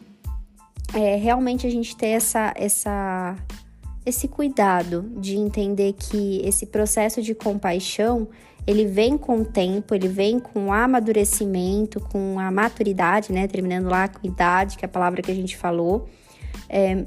é, 0.94 1.16
realmente 1.16 1.66
a 1.66 1.70
gente 1.70 1.94
ter 1.96 2.08
essa, 2.08 2.52
essa, 2.56 3.36
esse 4.06 4.26
cuidado 4.26 5.02
de 5.16 5.36
entender 5.36 5.92
que 5.92 6.40
esse 6.44 6.64
processo 6.66 7.20
de 7.20 7.34
compaixão 7.34 8.28
ele 8.68 8.84
vem 8.84 9.16
com 9.16 9.38
o 9.38 9.44
tempo, 9.46 9.94
ele 9.94 10.08
vem 10.08 10.38
com 10.38 10.66
o 10.66 10.72
amadurecimento, 10.72 11.98
com 12.00 12.38
a 12.38 12.50
maturidade, 12.50 13.32
né? 13.32 13.48
Terminando 13.48 13.86
lá 13.86 14.06
com 14.08 14.26
idade, 14.26 14.76
que 14.76 14.84
é 14.84 14.86
a 14.86 14.90
palavra 14.90 15.22
que 15.22 15.30
a 15.30 15.34
gente 15.34 15.56
falou. 15.56 16.06
É, 16.68 17.06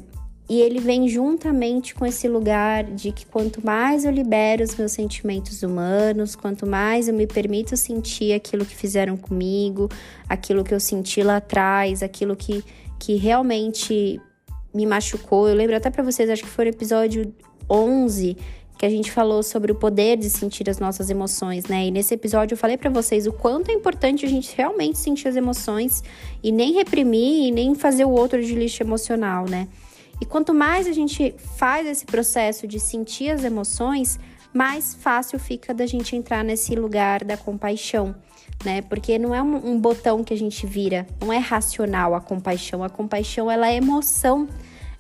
e 0.50 0.60
ele 0.60 0.80
vem 0.80 1.08
juntamente 1.08 1.94
com 1.94 2.04
esse 2.04 2.28
lugar 2.28 2.86
de 2.86 3.12
que 3.12 3.28
quanto 3.28 3.64
mais 3.64 4.06
eu 4.06 4.12
libero 4.12 4.64
os 4.64 4.76
meus 4.76 4.92
sentimentos 4.92 5.62
humanos, 5.62 6.36
quanto 6.36 6.66
mais 6.66 7.08
eu 7.08 7.14
me 7.14 7.28
permito 7.28 7.78
sentir 7.78 8.34
aquilo 8.34 8.66
que 8.66 8.76
fizeram 8.76 9.16
comigo, 9.16 9.88
aquilo 10.28 10.64
que 10.64 10.74
eu 10.74 10.80
senti 10.80 11.22
lá 11.22 11.38
atrás, 11.38 12.02
aquilo 12.02 12.36
que, 12.36 12.66
que 12.98 13.18
realmente 13.18 14.20
me 14.74 14.88
machucou. 14.88 15.48
Eu 15.48 15.54
lembro 15.54 15.76
até 15.76 15.92
para 15.92 16.02
vocês, 16.02 16.28
acho 16.28 16.42
que 16.42 16.50
foi 16.50 16.66
o 16.66 16.70
episódio 16.70 17.32
11 17.70 18.36
que 18.82 18.86
a 18.88 18.90
gente 18.90 19.12
falou 19.12 19.44
sobre 19.44 19.72
o 19.72 19.76
poder 19.76 20.18
de 20.18 20.28
sentir 20.28 20.68
as 20.68 20.80
nossas 20.80 21.12
emoções, 21.12 21.66
né? 21.66 21.86
E 21.86 21.92
nesse 21.92 22.16
episódio 22.16 22.56
eu 22.56 22.58
falei 22.58 22.78
para 22.78 22.90
vocês 22.90 23.28
o 23.28 23.32
quanto 23.32 23.70
é 23.70 23.74
importante 23.76 24.26
a 24.26 24.28
gente 24.28 24.58
realmente 24.58 24.98
sentir 24.98 25.28
as 25.28 25.36
emoções 25.36 26.04
e 26.42 26.52
nem 26.52 26.74
reprimir 26.74 27.48
e 27.48 27.52
nem 27.52 27.76
fazer 27.76 28.06
o 28.06 28.10
outro 28.10 28.44
de 28.44 28.56
lixo 28.56 28.82
emocional, 28.82 29.46
né? 29.48 29.68
E 30.20 30.26
quanto 30.26 30.52
mais 30.52 30.88
a 30.88 30.94
gente 30.94 31.36
faz 31.58 31.86
esse 31.86 32.08
processo 32.08 32.66
de 32.66 32.80
sentir 32.80 33.30
as 33.30 33.44
emoções, 33.44 34.20
mais 34.52 34.96
fácil 34.96 35.38
fica 35.38 35.76
da 35.76 35.86
gente 35.86 36.16
entrar 36.16 36.44
nesse 36.44 36.74
lugar 36.74 37.24
da 37.24 37.38
compaixão, 37.38 38.16
né? 38.66 38.82
Porque 38.82 39.20
não 39.20 39.36
é 39.36 39.44
um, 39.44 39.74
um 39.74 39.80
botão 39.80 40.24
que 40.24 40.34
a 40.34 40.38
gente 40.38 40.66
vira, 40.66 41.06
não 41.22 41.32
é 41.32 41.38
racional 41.38 42.16
a 42.16 42.20
compaixão. 42.20 42.84
A 42.84 42.90
compaixão 42.90 43.52
ela 43.52 43.70
é 43.70 43.76
emoção, 43.76 44.50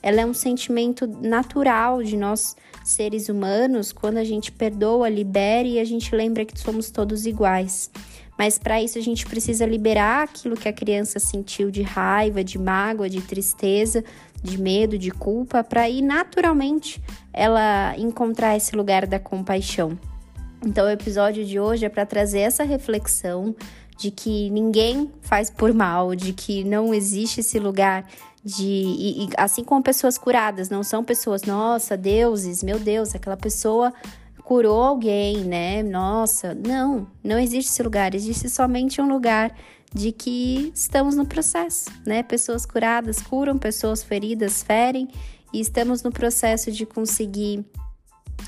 ela 0.03 0.21
é 0.21 0.25
um 0.25 0.33
sentimento 0.33 1.05
natural 1.07 2.01
de 2.03 2.17
nós 2.17 2.55
seres 2.83 3.29
humanos, 3.29 3.91
quando 3.91 4.17
a 4.17 4.23
gente 4.23 4.51
perdoa, 4.51 5.07
libera 5.07 5.67
e 5.67 5.79
a 5.79 5.85
gente 5.85 6.15
lembra 6.15 6.45
que 6.45 6.59
somos 6.59 6.89
todos 6.89 7.25
iguais. 7.25 7.91
Mas 8.37 8.57
para 8.57 8.81
isso 8.81 8.97
a 8.97 9.01
gente 9.01 9.25
precisa 9.27 9.65
liberar 9.65 10.23
aquilo 10.23 10.57
que 10.57 10.67
a 10.67 10.73
criança 10.73 11.19
sentiu 11.19 11.69
de 11.69 11.83
raiva, 11.83 12.43
de 12.43 12.57
mágoa, 12.57 13.07
de 13.07 13.21
tristeza, 13.21 14.03
de 14.41 14.59
medo, 14.59 14.97
de 14.97 15.11
culpa, 15.11 15.63
para 15.63 15.87
ir 15.87 16.01
naturalmente 16.01 16.99
ela 17.31 17.95
encontrar 17.97 18.57
esse 18.57 18.75
lugar 18.75 19.05
da 19.05 19.19
compaixão. 19.19 19.97
Então, 20.65 20.85
o 20.85 20.89
episódio 20.89 21.45
de 21.45 21.59
hoje 21.59 21.85
é 21.85 21.89
para 21.89 22.05
trazer 22.05 22.39
essa 22.39 22.63
reflexão 22.63 23.55
de 23.97 24.09
que 24.09 24.49
ninguém 24.49 25.11
faz 25.21 25.49
por 25.49 25.71
mal, 25.73 26.15
de 26.15 26.33
que 26.33 26.63
não 26.63 26.93
existe 26.93 27.41
esse 27.41 27.59
lugar 27.59 28.07
de 28.43 28.65
e, 28.65 29.25
e, 29.25 29.29
assim 29.37 29.63
como 29.63 29.83
pessoas 29.83 30.17
curadas 30.17 30.69
não 30.69 30.83
são 30.83 31.03
pessoas 31.03 31.43
nossa 31.43 31.95
deuses 31.95 32.63
meu 32.63 32.79
Deus 32.79 33.13
aquela 33.13 33.37
pessoa 33.37 33.93
curou 34.51 34.83
alguém 34.83 35.45
né? 35.45 35.81
Nossa. 35.81 36.53
Não 36.53 37.07
não 37.23 37.39
existe 37.39 37.69
esse 37.71 37.81
lugar. 37.81 38.13
Existe 38.13 38.49
somente 38.49 39.01
um 39.01 39.07
lugar 39.07 39.55
de 39.93 40.11
que 40.11 40.71
estamos 40.75 41.15
no 41.15 41.25
processo 41.25 41.89
né? 42.05 42.21
Pessoas 42.21 42.65
curadas 42.65 43.21
curam 43.21 43.57
pessoas 43.57 44.03
feridas 44.03 44.61
ferem 44.61 45.07
e 45.53 45.61
estamos 45.61 46.03
no 46.03 46.11
processo 46.11 46.69
de 46.69 46.85
conseguir 46.85 47.65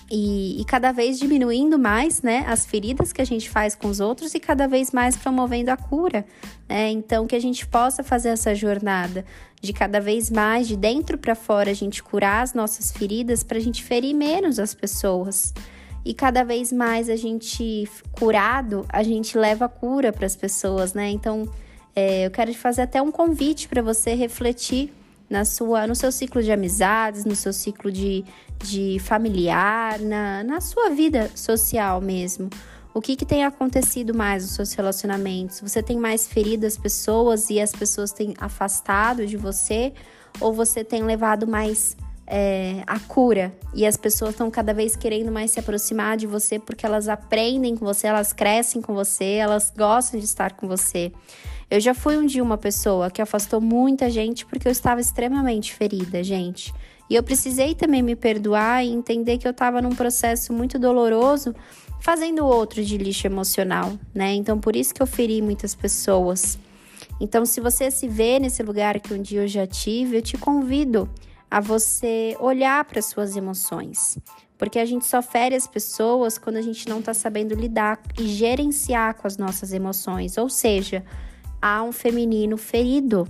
e, 0.10 0.62
e, 0.62 0.66
cada 0.66 0.92
vez 0.92 1.18
diminuindo 1.18 1.80
mais, 1.80 2.22
né, 2.22 2.46
as 2.48 2.66
feridas 2.66 3.12
que 3.12 3.22
a 3.22 3.26
gente 3.26 3.50
faz 3.50 3.76
com 3.76 3.88
os 3.88 4.00
outros 4.00 4.34
e 4.36 4.40
cada 4.40 4.68
vez 4.68 4.92
mais 4.92 5.16
promovendo 5.18 5.72
a 5.72 5.78
cura, 5.78 6.26
né? 6.70 6.90
Então 6.92 7.26
que 7.26 7.36
a 7.36 7.40
gente 7.40 7.66
possa 7.66 8.04
fazer 8.04 8.30
essa 8.30 8.54
jornada 8.54 9.26
de 9.62 9.72
cada 9.72 10.00
vez 10.00 10.30
mais 10.30 10.68
de 10.68 10.76
dentro 10.76 11.18
para 11.18 11.36
fora 11.36 11.72
a 11.72 11.74
gente 11.74 12.04
curar 12.04 12.44
as 12.44 12.54
nossas 12.54 12.92
feridas 12.92 13.44
para 13.44 13.58
a 13.58 13.62
gente 13.62 13.84
ferir 13.84 14.14
menos 14.14 14.60
as 14.60 14.74
pessoas. 14.74 15.54
E 16.06 16.14
cada 16.14 16.44
vez 16.44 16.72
mais 16.72 17.10
a 17.10 17.16
gente 17.16 17.88
curado, 18.12 18.86
a 18.90 19.04
gente 19.04 19.38
leva 19.38 19.70
cura 19.70 20.12
para 20.12 20.26
as 20.26 20.36
pessoas, 20.36 20.94
né? 20.94 21.10
Então, 21.10 21.50
é, 21.96 22.26
eu 22.26 22.32
quero 22.32 22.52
te 22.52 22.58
fazer 22.58 22.82
até 22.82 23.02
um 23.02 23.12
convite 23.12 23.70
para 23.70 23.82
você 23.82 24.14
refletir 24.14 24.92
na 25.34 25.46
sua, 25.46 25.88
no 25.88 25.96
seu 25.96 26.12
ciclo 26.12 26.44
de 26.44 26.52
amizades, 26.52 27.26
no 27.26 27.36
seu 27.36 27.52
ciclo 27.52 27.92
de, 27.92 28.24
de 28.60 29.00
familiar, 29.00 30.00
na, 30.00 30.44
na 30.44 30.62
sua 30.62 30.92
vida 30.92 31.32
social 31.34 32.00
mesmo. 32.00 32.52
O 32.94 33.02
que, 33.02 33.16
que 33.16 33.26
tem 33.26 33.44
acontecido 33.44 34.14
mais 34.14 34.44
nos 34.44 34.52
seus 34.52 34.74
relacionamentos? 34.74 35.60
Você 35.60 35.82
tem 35.82 35.98
mais 35.98 36.28
ferido 36.28 36.68
as 36.68 36.78
pessoas 36.78 37.50
e 37.50 37.60
as 37.60 37.72
pessoas 37.72 38.12
têm 38.12 38.36
afastado 38.38 39.26
de 39.26 39.36
você? 39.36 39.92
Ou 40.40 40.54
você 40.54 40.84
tem 40.84 41.02
levado 41.04 41.48
mais 41.48 41.98
é, 42.28 42.84
a 42.86 43.00
cura 43.00 43.58
e 43.74 43.88
as 43.88 43.98
pessoas 43.98 44.32
estão 44.32 44.52
cada 44.52 44.72
vez 44.72 44.96
querendo 44.96 45.32
mais 45.32 45.50
se 45.50 45.60
aproximar 45.60 46.16
de 46.16 46.28
você 46.28 46.60
porque 46.60 46.86
elas 46.86 47.10
aprendem 47.10 47.76
com 47.76 47.84
você, 47.84 48.06
elas 48.06 48.34
crescem 48.34 48.84
com 48.84 48.94
você, 48.94 49.34
elas 49.34 49.74
gostam 49.76 50.20
de 50.20 50.28
estar 50.28 50.54
com 50.54 50.68
você? 50.68 51.12
Eu 51.74 51.80
já 51.80 51.96
fui 51.96 52.16
um 52.20 52.26
dia 52.28 52.44
uma 52.44 52.56
pessoa 52.56 53.10
que 53.10 53.20
afastou 53.20 53.60
muita 53.60 54.08
gente 54.08 54.46
porque 54.46 54.68
eu 54.68 54.72
estava 54.72 55.02
extremamente 55.02 55.74
ferida, 55.74 56.24
gente. 56.24 56.72
E 57.10 57.16
eu 57.16 57.24
precisei 57.24 57.74
também 57.74 58.04
me 58.04 58.16
perdoar 58.16 58.86
e 58.86 58.92
entender 58.92 59.40
que 59.40 59.48
eu 59.48 59.50
estava 59.52 59.82
num 59.82 59.96
processo 59.96 60.54
muito 60.54 60.78
doloroso 60.78 61.56
fazendo 62.00 62.46
outro 62.46 62.86
de 62.86 62.96
lixo 62.96 63.26
emocional, 63.26 63.98
né? 64.14 64.36
Então 64.36 64.60
por 64.60 64.76
isso 64.76 64.94
que 64.94 65.02
eu 65.02 65.08
feri 65.08 65.42
muitas 65.42 65.74
pessoas. 65.74 66.60
Então 67.20 67.44
se 67.44 67.60
você 67.60 67.90
se 67.90 68.08
vê 68.08 68.38
nesse 68.38 68.62
lugar 68.62 69.00
que 69.00 69.12
um 69.12 69.20
dia 69.20 69.42
eu 69.42 69.48
já 69.48 69.66
tive, 69.66 70.18
eu 70.18 70.22
te 70.22 70.38
convido 70.38 71.10
a 71.50 71.60
você 71.60 72.38
olhar 72.40 72.86
para 72.86 73.02
suas 73.02 73.36
emoções. 73.36 74.20
Porque 74.60 74.78
a 74.78 74.86
gente 74.86 75.08
só 75.08 75.24
fere 75.24 75.56
as 75.56 75.66
pessoas 75.66 76.38
quando 76.38 76.58
a 76.58 76.62
gente 76.62 76.88
não 76.88 77.00
está 77.00 77.16
sabendo 77.16 77.56
lidar 77.56 78.00
e 78.20 78.28
gerenciar 78.28 79.16
com 79.16 79.26
as 79.26 79.38
nossas 79.38 79.74
emoções. 79.74 80.38
Ou 80.38 80.50
seja, 80.50 81.04
há 81.64 81.82
um 81.82 81.94
feminino 81.94 82.58
ferido. 82.58 83.26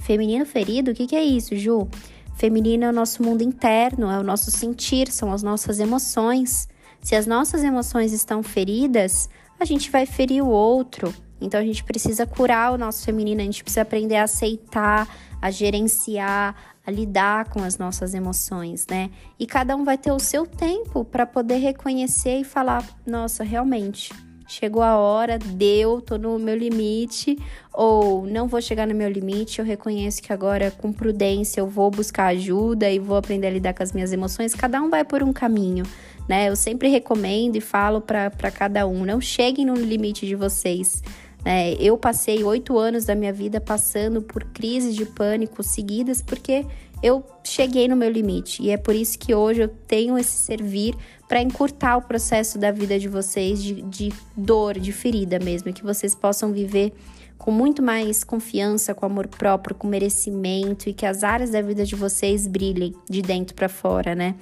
Feminino 0.00 0.44
ferido? 0.44 0.90
O 0.90 0.94
que, 0.94 1.06
que 1.06 1.16
é 1.16 1.24
isso, 1.24 1.56
Ju? 1.56 1.88
Feminino 2.34 2.84
é 2.84 2.90
o 2.90 2.92
nosso 2.92 3.22
mundo 3.22 3.40
interno, 3.40 4.10
é 4.10 4.18
o 4.18 4.22
nosso 4.22 4.50
sentir, 4.50 5.10
são 5.10 5.32
as 5.32 5.42
nossas 5.42 5.80
emoções. 5.80 6.68
Se 7.00 7.16
as 7.16 7.26
nossas 7.26 7.64
emoções 7.64 8.12
estão 8.12 8.42
feridas, 8.42 9.30
a 9.58 9.64
gente 9.64 9.90
vai 9.90 10.04
ferir 10.04 10.44
o 10.44 10.48
outro. 10.48 11.14
Então 11.40 11.58
a 11.58 11.64
gente 11.64 11.82
precisa 11.82 12.26
curar 12.26 12.74
o 12.74 12.78
nosso 12.78 13.06
feminino, 13.06 13.40
a 13.40 13.44
gente 13.44 13.62
precisa 13.62 13.82
aprender 13.82 14.16
a 14.16 14.24
aceitar, 14.24 15.08
a 15.40 15.50
gerenciar, 15.50 16.54
a 16.86 16.90
lidar 16.90 17.48
com 17.48 17.62
as 17.62 17.78
nossas 17.78 18.12
emoções, 18.12 18.86
né? 18.86 19.10
E 19.38 19.46
cada 19.46 19.74
um 19.74 19.84
vai 19.84 19.96
ter 19.96 20.12
o 20.12 20.18
seu 20.18 20.46
tempo 20.46 21.06
para 21.06 21.24
poder 21.24 21.56
reconhecer 21.56 22.40
e 22.40 22.44
falar: 22.44 22.84
nossa, 23.06 23.42
realmente, 23.42 24.12
chegou 24.46 24.82
a 24.82 24.96
hora, 24.96 25.38
deu, 25.38 26.00
tô 26.00 26.16
no 26.16 26.38
meu 26.38 26.56
limite, 26.56 27.38
ou 27.72 28.26
não 28.26 28.46
vou 28.48 28.60
chegar 28.60 28.86
no 28.86 28.94
meu 28.94 29.10
limite, 29.10 29.58
eu 29.58 29.64
reconheço 29.64 30.22
que 30.22 30.32
agora 30.32 30.70
com 30.70 30.92
prudência 30.92 31.60
eu 31.60 31.66
vou 31.66 31.90
buscar 31.90 32.26
ajuda 32.26 32.90
e 32.90 32.98
vou 32.98 33.16
aprender 33.16 33.48
a 33.48 33.50
lidar 33.50 33.74
com 33.74 33.82
as 33.82 33.92
minhas 33.92 34.12
emoções. 34.12 34.54
Cada 34.54 34.80
um 34.80 34.88
vai 34.88 35.04
por 35.04 35.22
um 35.22 35.32
caminho 35.32 35.84
né? 36.28 36.48
Eu 36.48 36.56
sempre 36.56 36.88
recomendo 36.88 37.56
e 37.56 37.60
falo 37.60 38.00
para 38.00 38.50
cada 38.50 38.86
um: 38.86 39.04
não 39.04 39.20
cheguem 39.20 39.64
no 39.64 39.74
limite 39.74 40.26
de 40.26 40.34
vocês. 40.34 41.02
Né? 41.44 41.74
Eu 41.74 41.96
passei 41.96 42.42
oito 42.42 42.76
anos 42.76 43.04
da 43.04 43.14
minha 43.14 43.32
vida 43.32 43.60
passando 43.60 44.20
por 44.20 44.44
crises 44.44 44.94
de 44.94 45.06
pânico 45.06 45.62
seguidas 45.62 46.20
porque 46.20 46.66
eu 47.06 47.24
cheguei 47.44 47.88
no 47.88 47.96
meu 47.96 48.10
limite 48.10 48.62
e 48.62 48.70
é 48.70 48.76
por 48.76 48.94
isso 48.94 49.18
que 49.18 49.34
hoje 49.34 49.62
eu 49.62 49.68
tenho 49.68 50.18
esse 50.18 50.36
servir 50.36 50.94
para 51.28 51.40
encurtar 51.40 51.96
o 51.96 52.02
processo 52.02 52.58
da 52.58 52.70
vida 52.70 52.98
de 52.98 53.08
vocês 53.08 53.62
de, 53.62 53.82
de 53.82 54.12
dor, 54.36 54.78
de 54.78 54.92
ferida 54.92 55.38
mesmo, 55.38 55.72
que 55.72 55.82
vocês 55.82 56.14
possam 56.14 56.52
viver 56.52 56.92
com 57.38 57.50
muito 57.50 57.82
mais 57.82 58.24
confiança, 58.24 58.94
com 58.94 59.06
amor 59.06 59.28
próprio, 59.28 59.74
com 59.74 59.86
merecimento 59.86 60.88
e 60.88 60.92
que 60.92 61.06
as 61.06 61.22
áreas 61.22 61.50
da 61.50 61.62
vida 61.62 61.84
de 61.84 61.94
vocês 61.94 62.46
brilhem 62.46 62.94
de 63.08 63.22
dentro 63.22 63.54
para 63.54 63.68
fora, 63.68 64.14
né? 64.14 64.34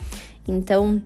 Então, 0.47 1.03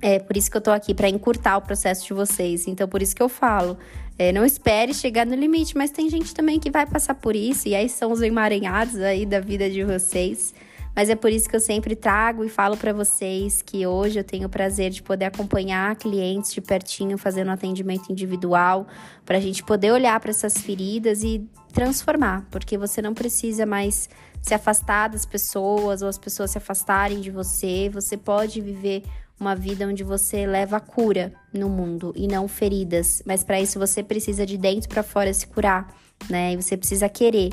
é 0.00 0.18
por 0.18 0.36
isso 0.36 0.50
que 0.50 0.56
eu 0.56 0.60
tô 0.60 0.70
aqui, 0.70 0.94
para 0.94 1.08
encurtar 1.08 1.58
o 1.58 1.62
processo 1.62 2.06
de 2.06 2.14
vocês. 2.14 2.66
Então, 2.66 2.88
por 2.88 3.02
isso 3.02 3.14
que 3.14 3.22
eu 3.22 3.28
falo. 3.28 3.76
É, 4.18 4.32
não 4.32 4.44
espere 4.44 4.92
chegar 4.92 5.24
no 5.24 5.34
limite, 5.34 5.76
mas 5.76 5.90
tem 5.90 6.08
gente 6.10 6.34
também 6.34 6.58
que 6.58 6.70
vai 6.70 6.86
passar 6.86 7.14
por 7.14 7.34
isso, 7.34 7.66
e 7.68 7.74
aí 7.74 7.88
são 7.88 8.12
os 8.12 8.20
emaranhados 8.20 8.96
aí 8.96 9.24
da 9.24 9.40
vida 9.40 9.70
de 9.70 9.82
vocês. 9.82 10.52
Mas 10.94 11.08
é 11.08 11.14
por 11.14 11.30
isso 11.30 11.48
que 11.48 11.56
eu 11.56 11.60
sempre 11.60 11.94
trago 11.94 12.44
e 12.44 12.48
falo 12.48 12.76
para 12.76 12.92
vocês 12.92 13.62
que 13.62 13.86
hoje 13.86 14.18
eu 14.18 14.24
tenho 14.24 14.46
o 14.46 14.50
prazer 14.50 14.90
de 14.90 15.02
poder 15.02 15.26
acompanhar 15.26 15.94
clientes 15.96 16.52
de 16.52 16.60
pertinho 16.60 17.16
fazendo 17.16 17.50
atendimento 17.50 18.10
individual, 18.10 18.86
para 19.24 19.38
a 19.38 19.40
gente 19.40 19.62
poder 19.62 19.92
olhar 19.92 20.18
para 20.20 20.30
essas 20.30 20.58
feridas 20.58 21.22
e 21.22 21.46
transformar, 21.72 22.46
porque 22.50 22.76
você 22.76 23.00
não 23.00 23.14
precisa 23.14 23.64
mais 23.64 24.08
se 24.42 24.54
afastar 24.54 25.08
das 25.08 25.24
pessoas 25.24 26.02
ou 26.02 26.08
as 26.08 26.18
pessoas 26.18 26.50
se 26.50 26.58
afastarem 26.58 27.20
de 27.20 27.30
você, 27.30 27.88
você 27.92 28.16
pode 28.16 28.60
viver 28.60 29.04
uma 29.38 29.56
vida 29.56 29.86
onde 29.86 30.04
você 30.04 30.46
leva 30.46 30.78
cura 30.78 31.32
no 31.52 31.68
mundo 31.68 32.12
e 32.14 32.28
não 32.28 32.46
feridas. 32.46 33.22
Mas 33.24 33.42
para 33.42 33.58
isso 33.58 33.78
você 33.78 34.02
precisa 34.02 34.44
de 34.44 34.58
dentro 34.58 34.88
para 34.88 35.02
fora 35.02 35.32
se 35.32 35.46
curar, 35.46 35.94
né? 36.28 36.52
E 36.52 36.56
você 36.56 36.76
precisa 36.76 37.08
querer. 37.08 37.50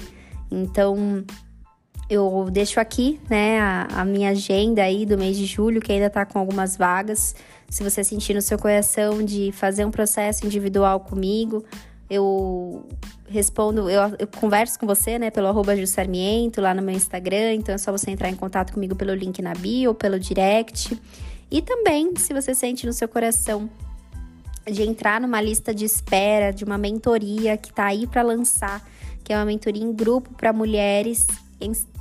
Então, 0.52 1.24
eu 2.10 2.48
deixo 2.52 2.80
aqui, 2.80 3.20
né, 3.30 3.60
a, 3.60 3.88
a, 4.02 4.06
minha 4.06 4.30
agenda 4.30 4.82
aí 4.82 5.06
do 5.06 5.18
mês 5.18 5.38
de 5.38 5.46
julho, 5.46 5.82
que 5.82 5.92
ainda 5.92 6.10
tá 6.10 6.26
com 6.26 6.40
algumas 6.40 6.78
vagas. 6.78 7.36
Se 7.70 7.84
você 7.84 8.04
sentir 8.04 8.34
no 8.34 8.42
seu 8.42 8.58
coração 8.58 9.24
de 9.24 9.52
fazer 9.52 9.84
um 9.84 9.92
processo 9.92 10.46
individual 10.46 11.02
comigo, 11.02 11.66
eu 12.10 12.86
respondo, 13.28 13.90
eu, 13.90 14.02
eu 14.18 14.28
converso 14.40 14.80
com 14.80 14.88
você, 14.88 15.20
né, 15.20 15.30
pelo 15.30 15.48
arroba 15.48 15.76
Jussarmiento, 15.76 16.62
lá 16.62 16.74
no 16.74 16.82
meu 16.82 16.96
Instagram. 16.96 17.56
Então 17.56 17.76
é 17.76 17.78
só 17.78 17.92
você 17.92 18.10
entrar 18.10 18.30
em 18.30 18.36
contato 18.36 18.72
comigo 18.72 18.96
pelo 18.96 19.14
link 19.14 19.42
na 19.42 19.54
bio, 19.54 19.94
pelo 19.94 20.18
direct. 20.18 20.98
E 21.52 21.62
também, 21.62 22.14
se 22.16 22.34
você 22.34 22.56
sente 22.56 22.86
no 22.86 22.94
seu 22.94 23.10
coração 23.10 23.70
de 24.66 24.84
entrar 24.84 25.20
numa 25.20 25.42
lista 25.42 25.74
de 25.74 25.84
espera 25.84 26.52
de 26.52 26.64
uma 26.64 26.78
mentoria 26.78 27.58
que 27.58 27.70
está 27.70 27.86
aí 27.86 28.08
para 28.08 28.22
lançar, 28.22 28.82
que 29.26 29.34
é 29.34 29.36
uma 29.36 29.46
mentoria 29.46 29.84
em 29.84 29.92
grupo 29.94 30.34
para 30.34 30.54
mulheres, 30.54 31.28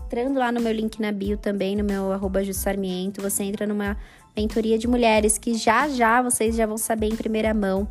entrando 0.07 0.39
lá 0.39 0.53
no 0.53 0.61
meu 0.61 0.73
link 0.73 1.01
na 1.01 1.11
bio 1.11 1.37
também, 1.37 1.75
no 1.75 1.83
meu 1.83 2.13
arroba 2.13 2.45
Jussarmiento, 2.45 3.21
você 3.21 3.43
entra 3.43 3.67
numa 3.67 3.97
mentoria 4.37 4.79
de 4.79 4.87
mulheres 4.87 5.37
que 5.37 5.55
já 5.55 5.89
já 5.89 6.23
vocês 6.23 6.55
já 6.55 6.65
vão 6.65 6.79
saber 6.79 7.09
em 7.09 7.17
primeira 7.17 7.53
mão 7.53 7.89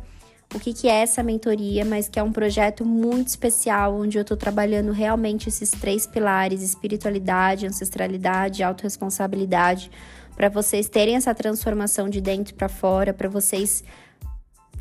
o 0.54 0.60
que, 0.60 0.72
que 0.72 0.88
é 0.88 1.02
essa 1.02 1.22
mentoria, 1.22 1.84
mas 1.84 2.08
que 2.08 2.18
é 2.18 2.22
um 2.22 2.32
projeto 2.32 2.84
muito 2.84 3.28
especial, 3.28 3.94
onde 3.94 4.16
eu 4.16 4.22
estou 4.22 4.36
trabalhando 4.36 4.92
realmente 4.92 5.48
esses 5.48 5.70
três 5.72 6.06
pilares: 6.06 6.62
espiritualidade, 6.62 7.66
ancestralidade 7.66 8.62
e 8.62 8.64
autorresponsabilidade 8.64 9.90
para 10.34 10.48
vocês 10.48 10.88
terem 10.88 11.16
essa 11.16 11.34
transformação 11.34 12.08
de 12.08 12.20
dentro 12.20 12.54
para 12.54 12.68
fora, 12.68 13.12
para 13.12 13.28
vocês 13.28 13.84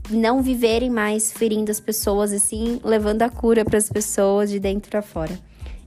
não 0.10 0.42
viverem 0.42 0.90
mais 0.90 1.34
ferindo 1.34 1.72
as 1.72 1.80
pessoas, 1.80 2.32
assim, 2.32 2.80
levando 2.84 3.24
a 3.24 3.30
cura 3.30 3.66
para 3.66 3.78
as 3.78 3.90
pessoas 3.90 4.52
de 4.52 4.60
dentro 4.60 4.90
para 4.90 5.02
fora. 5.02 5.38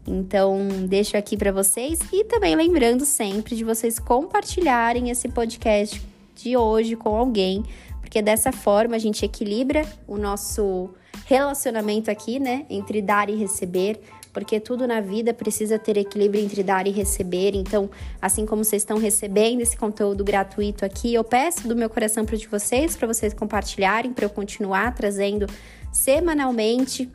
Então, 0.08 0.66
deixo 0.86 1.16
aqui 1.16 1.36
para 1.36 1.52
vocês 1.52 2.00
e 2.12 2.24
também 2.24 2.56
lembrando 2.56 3.04
sempre 3.04 3.54
de 3.54 3.64
vocês 3.64 3.98
compartilharem 3.98 5.10
esse 5.10 5.28
podcast 5.28 6.02
de 6.34 6.56
hoje 6.56 6.96
com 6.96 7.14
alguém, 7.14 7.64
porque 8.00 8.22
dessa 8.22 8.50
forma 8.50 8.96
a 8.96 8.98
gente 8.98 9.24
equilibra 9.24 9.84
o 10.06 10.16
nosso 10.16 10.90
relacionamento 11.26 12.10
aqui, 12.10 12.38
né, 12.38 12.64
entre 12.70 13.02
dar 13.02 13.28
e 13.28 13.36
receber 13.36 14.00
porque 14.32 14.60
tudo 14.60 14.86
na 14.86 15.00
vida 15.00 15.34
precisa 15.34 15.80
ter 15.80 15.96
equilíbrio 15.96 16.40
entre 16.40 16.62
dar 16.62 16.86
e 16.86 16.90
receber. 16.90 17.56
Então, 17.56 17.90
assim 18.22 18.46
como 18.46 18.62
vocês 18.62 18.82
estão 18.82 18.96
recebendo 18.96 19.62
esse 19.62 19.76
conteúdo 19.76 20.22
gratuito 20.22 20.84
aqui, 20.84 21.12
eu 21.12 21.24
peço 21.24 21.66
do 21.66 21.74
meu 21.74 21.90
coração 21.90 22.24
para 22.24 22.36
de 22.36 22.46
vocês, 22.46 22.94
para 22.94 23.08
vocês 23.08 23.34
compartilharem, 23.34 24.12
para 24.12 24.26
eu 24.26 24.30
continuar 24.30 24.94
trazendo 24.94 25.46
semanalmente 25.92 27.10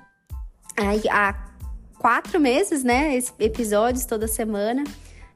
há 1.10 1.53
quatro 2.04 2.38
meses, 2.38 2.84
né? 2.84 3.18
Episódios 3.40 4.04
toda 4.04 4.28
semana. 4.28 4.84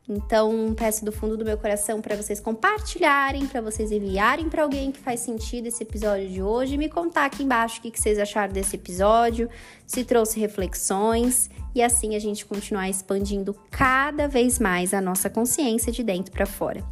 Então, 0.06 0.74
peço 0.76 1.06
do 1.06 1.14
fundo 1.14 1.38
do 1.38 1.46
meu 1.46 1.58
coração 1.58 2.02
para 2.02 2.14
vocês 2.14 2.42
compartilharem, 2.42 3.48
para 3.48 3.62
vocês 3.62 3.90
enviarem 3.90 4.50
para 4.50 4.64
alguém 4.64 4.92
que 4.92 5.00
faz 5.00 5.22
sentido 5.22 5.68
esse 5.68 5.82
episódio 5.84 6.28
de 6.28 6.42
hoje 6.42 6.78
me 6.78 6.90
contar 6.90 7.24
aqui 7.24 7.44
embaixo 7.44 7.80
o 7.80 7.82
que 7.82 7.98
vocês 7.98 8.20
acharam 8.20 8.52
desse 8.52 8.76
episódio, 8.76 9.50
se 9.86 10.04
trouxe 10.04 10.42
reflexões 10.42 11.50
e 11.74 11.82
assim 11.82 12.18
a 12.18 12.20
gente 12.20 12.46
continuar 12.46 12.90
expandindo 12.90 13.56
cada 13.72 14.28
vez 14.28 14.60
mais 14.60 14.94
a 14.94 15.00
nossa 15.00 15.30
consciência 15.30 15.90
de 15.90 16.04
dentro 16.04 16.34
para 16.34 16.46
fora. 16.46 16.84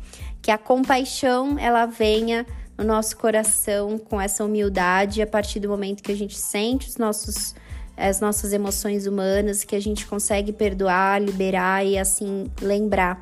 Que 0.42 0.52
a 0.52 0.58
compaixão 0.58 1.60
ela 1.60 1.86
venha 1.86 2.46
no 2.78 2.86
nosso 2.86 3.18
coração 3.18 3.98
com 3.98 4.22
essa 4.22 4.46
humildade 4.46 5.22
a 5.22 5.28
partir 5.28 5.60
do 5.60 5.68
momento 5.68 6.02
que 6.02 6.14
a 6.14 6.18
gente 6.18 6.38
sente 6.38 6.88
os 6.88 6.96
nossos 6.96 7.54
as 7.98 8.20
nossas 8.20 8.54
emoções 8.54 9.08
humanas, 9.08 9.64
que 9.64 9.76
a 9.76 9.80
gente 9.80 10.06
consegue 10.06 10.52
perdoar, 10.52 11.22
liberar 11.22 11.86
e 11.86 11.98
assim 11.98 12.52
lembrar 12.62 13.22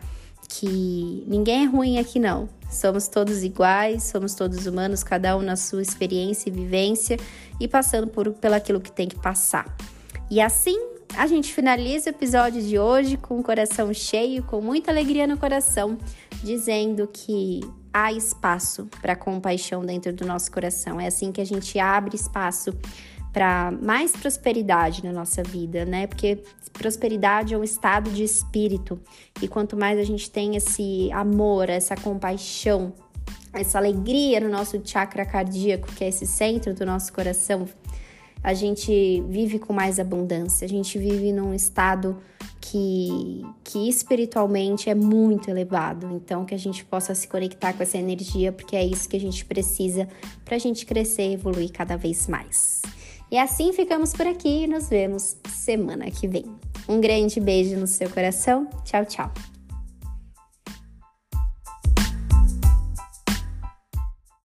que 0.50 1.24
ninguém 1.28 1.64
é 1.64 1.66
ruim 1.66 1.98
aqui 1.98 2.20
não. 2.20 2.48
Somos 2.70 3.08
todos 3.08 3.44
iguais, 3.44 4.04
somos 4.04 4.34
todos 4.34 4.66
humanos, 4.66 5.04
cada 5.04 5.38
um 5.38 5.42
na 5.42 5.56
sua 5.56 5.82
experiência 5.82 6.50
e 6.50 6.52
vivência 6.52 7.18
e 7.60 7.68
passando 7.68 8.08
por 8.08 8.32
pelaquilo 8.34 8.82
que 8.82 8.92
tem 8.92 9.08
que 9.08 9.16
passar. 9.16 9.66
E 10.30 10.42
assim 10.42 10.78
a 11.16 11.28
gente 11.28 11.54
finaliza 11.54 12.10
o 12.10 12.14
episódio 12.14 12.62
de 12.62 12.80
hoje 12.80 13.18
com 13.18 13.40
o 13.40 13.44
coração 13.44 13.94
cheio, 13.94 14.44
com 14.44 14.62
muita 14.62 14.90
alegria 14.92 15.28
no 15.28 15.38
coração, 15.38 15.98
dizendo 16.44 17.08
que 17.12 17.62
há 17.94 18.12
espaço 18.12 18.88
para 19.00 19.16
compaixão 19.16 19.86
dentro 19.86 20.12
do 20.12 20.26
nosso 20.26 20.52
coração. 20.52 21.00
É 21.00 21.08
assim 21.08 21.32
que 21.32 21.40
a 21.40 21.46
gente 21.46 21.78
abre 21.78 22.16
espaço 22.16 22.74
para 23.34 23.72
mais 23.72 24.12
prosperidade 24.12 25.04
na 25.04 25.12
nossa 25.12 25.42
vida, 25.42 25.84
né? 25.84 26.06
Porque 26.06 26.38
prosperidade 26.72 27.54
é 27.54 27.58
um 27.58 27.64
estado 27.64 28.12
de 28.12 28.24
espírito 28.24 29.00
e 29.42 29.48
quanto 29.48 29.76
mais 29.76 30.00
a 30.00 30.04
gente 30.04 30.30
tem 30.30 30.56
esse 30.56 31.12
amor, 31.12 31.70
essa 31.70 31.96
compaixão, 31.96 32.94
essa 33.52 33.78
alegria 33.78 34.40
no 34.40 34.50
nosso 34.50 34.80
chakra 34.84 35.26
cardíaco, 35.26 35.92
que 35.94 36.04
é 36.04 36.10
esse 36.10 36.28
centro 36.28 36.74
do 36.74 36.86
nosso 36.86 37.12
coração, 37.12 37.68
a 38.44 38.54
gente 38.54 39.24
vive 39.30 39.58
com 39.58 39.72
mais 39.72 40.00
abundância, 40.00 40.66
a 40.66 40.70
gente 40.70 41.00
vive 41.00 41.32
num 41.32 41.54
estado 41.54 42.18
que, 42.60 43.42
que 43.64 43.88
espiritualmente 43.88 44.90
é 44.90 44.96
muito 44.96 45.50
elevado. 45.50 46.10
Então, 46.12 46.44
que 46.44 46.54
a 46.54 46.60
gente 46.60 46.84
possa 46.84 47.16
se 47.16 47.28
conectar 47.28 47.72
com 47.72 47.82
essa 47.82 47.98
energia, 47.98 48.52
porque 48.52 48.76
é 48.76 48.84
isso 48.84 49.08
que 49.08 49.16
a 49.16 49.20
gente 49.20 49.46
precisa 49.46 50.10
para 50.44 50.56
a 50.56 50.60
gente 50.60 50.86
crescer 50.86 51.30
e 51.30 51.34
evoluir 51.34 51.72
cada 51.72 51.96
vez 51.96 52.28
mais. 52.28 52.82
E 53.34 53.38
assim 53.40 53.74
ficamos 53.74 54.14
por 54.14 54.28
aqui 54.28 54.66
e 54.66 54.68
nos 54.68 54.90
vemos 54.90 55.36
semana 55.50 56.12
que 56.12 56.28
vem. 56.28 56.46
Um 56.88 57.02
grande 57.02 57.40
beijo 57.40 57.76
no 57.76 57.88
seu 57.88 58.08
coração. 58.08 58.68
Tchau, 58.86 59.04
tchau. 59.06 59.53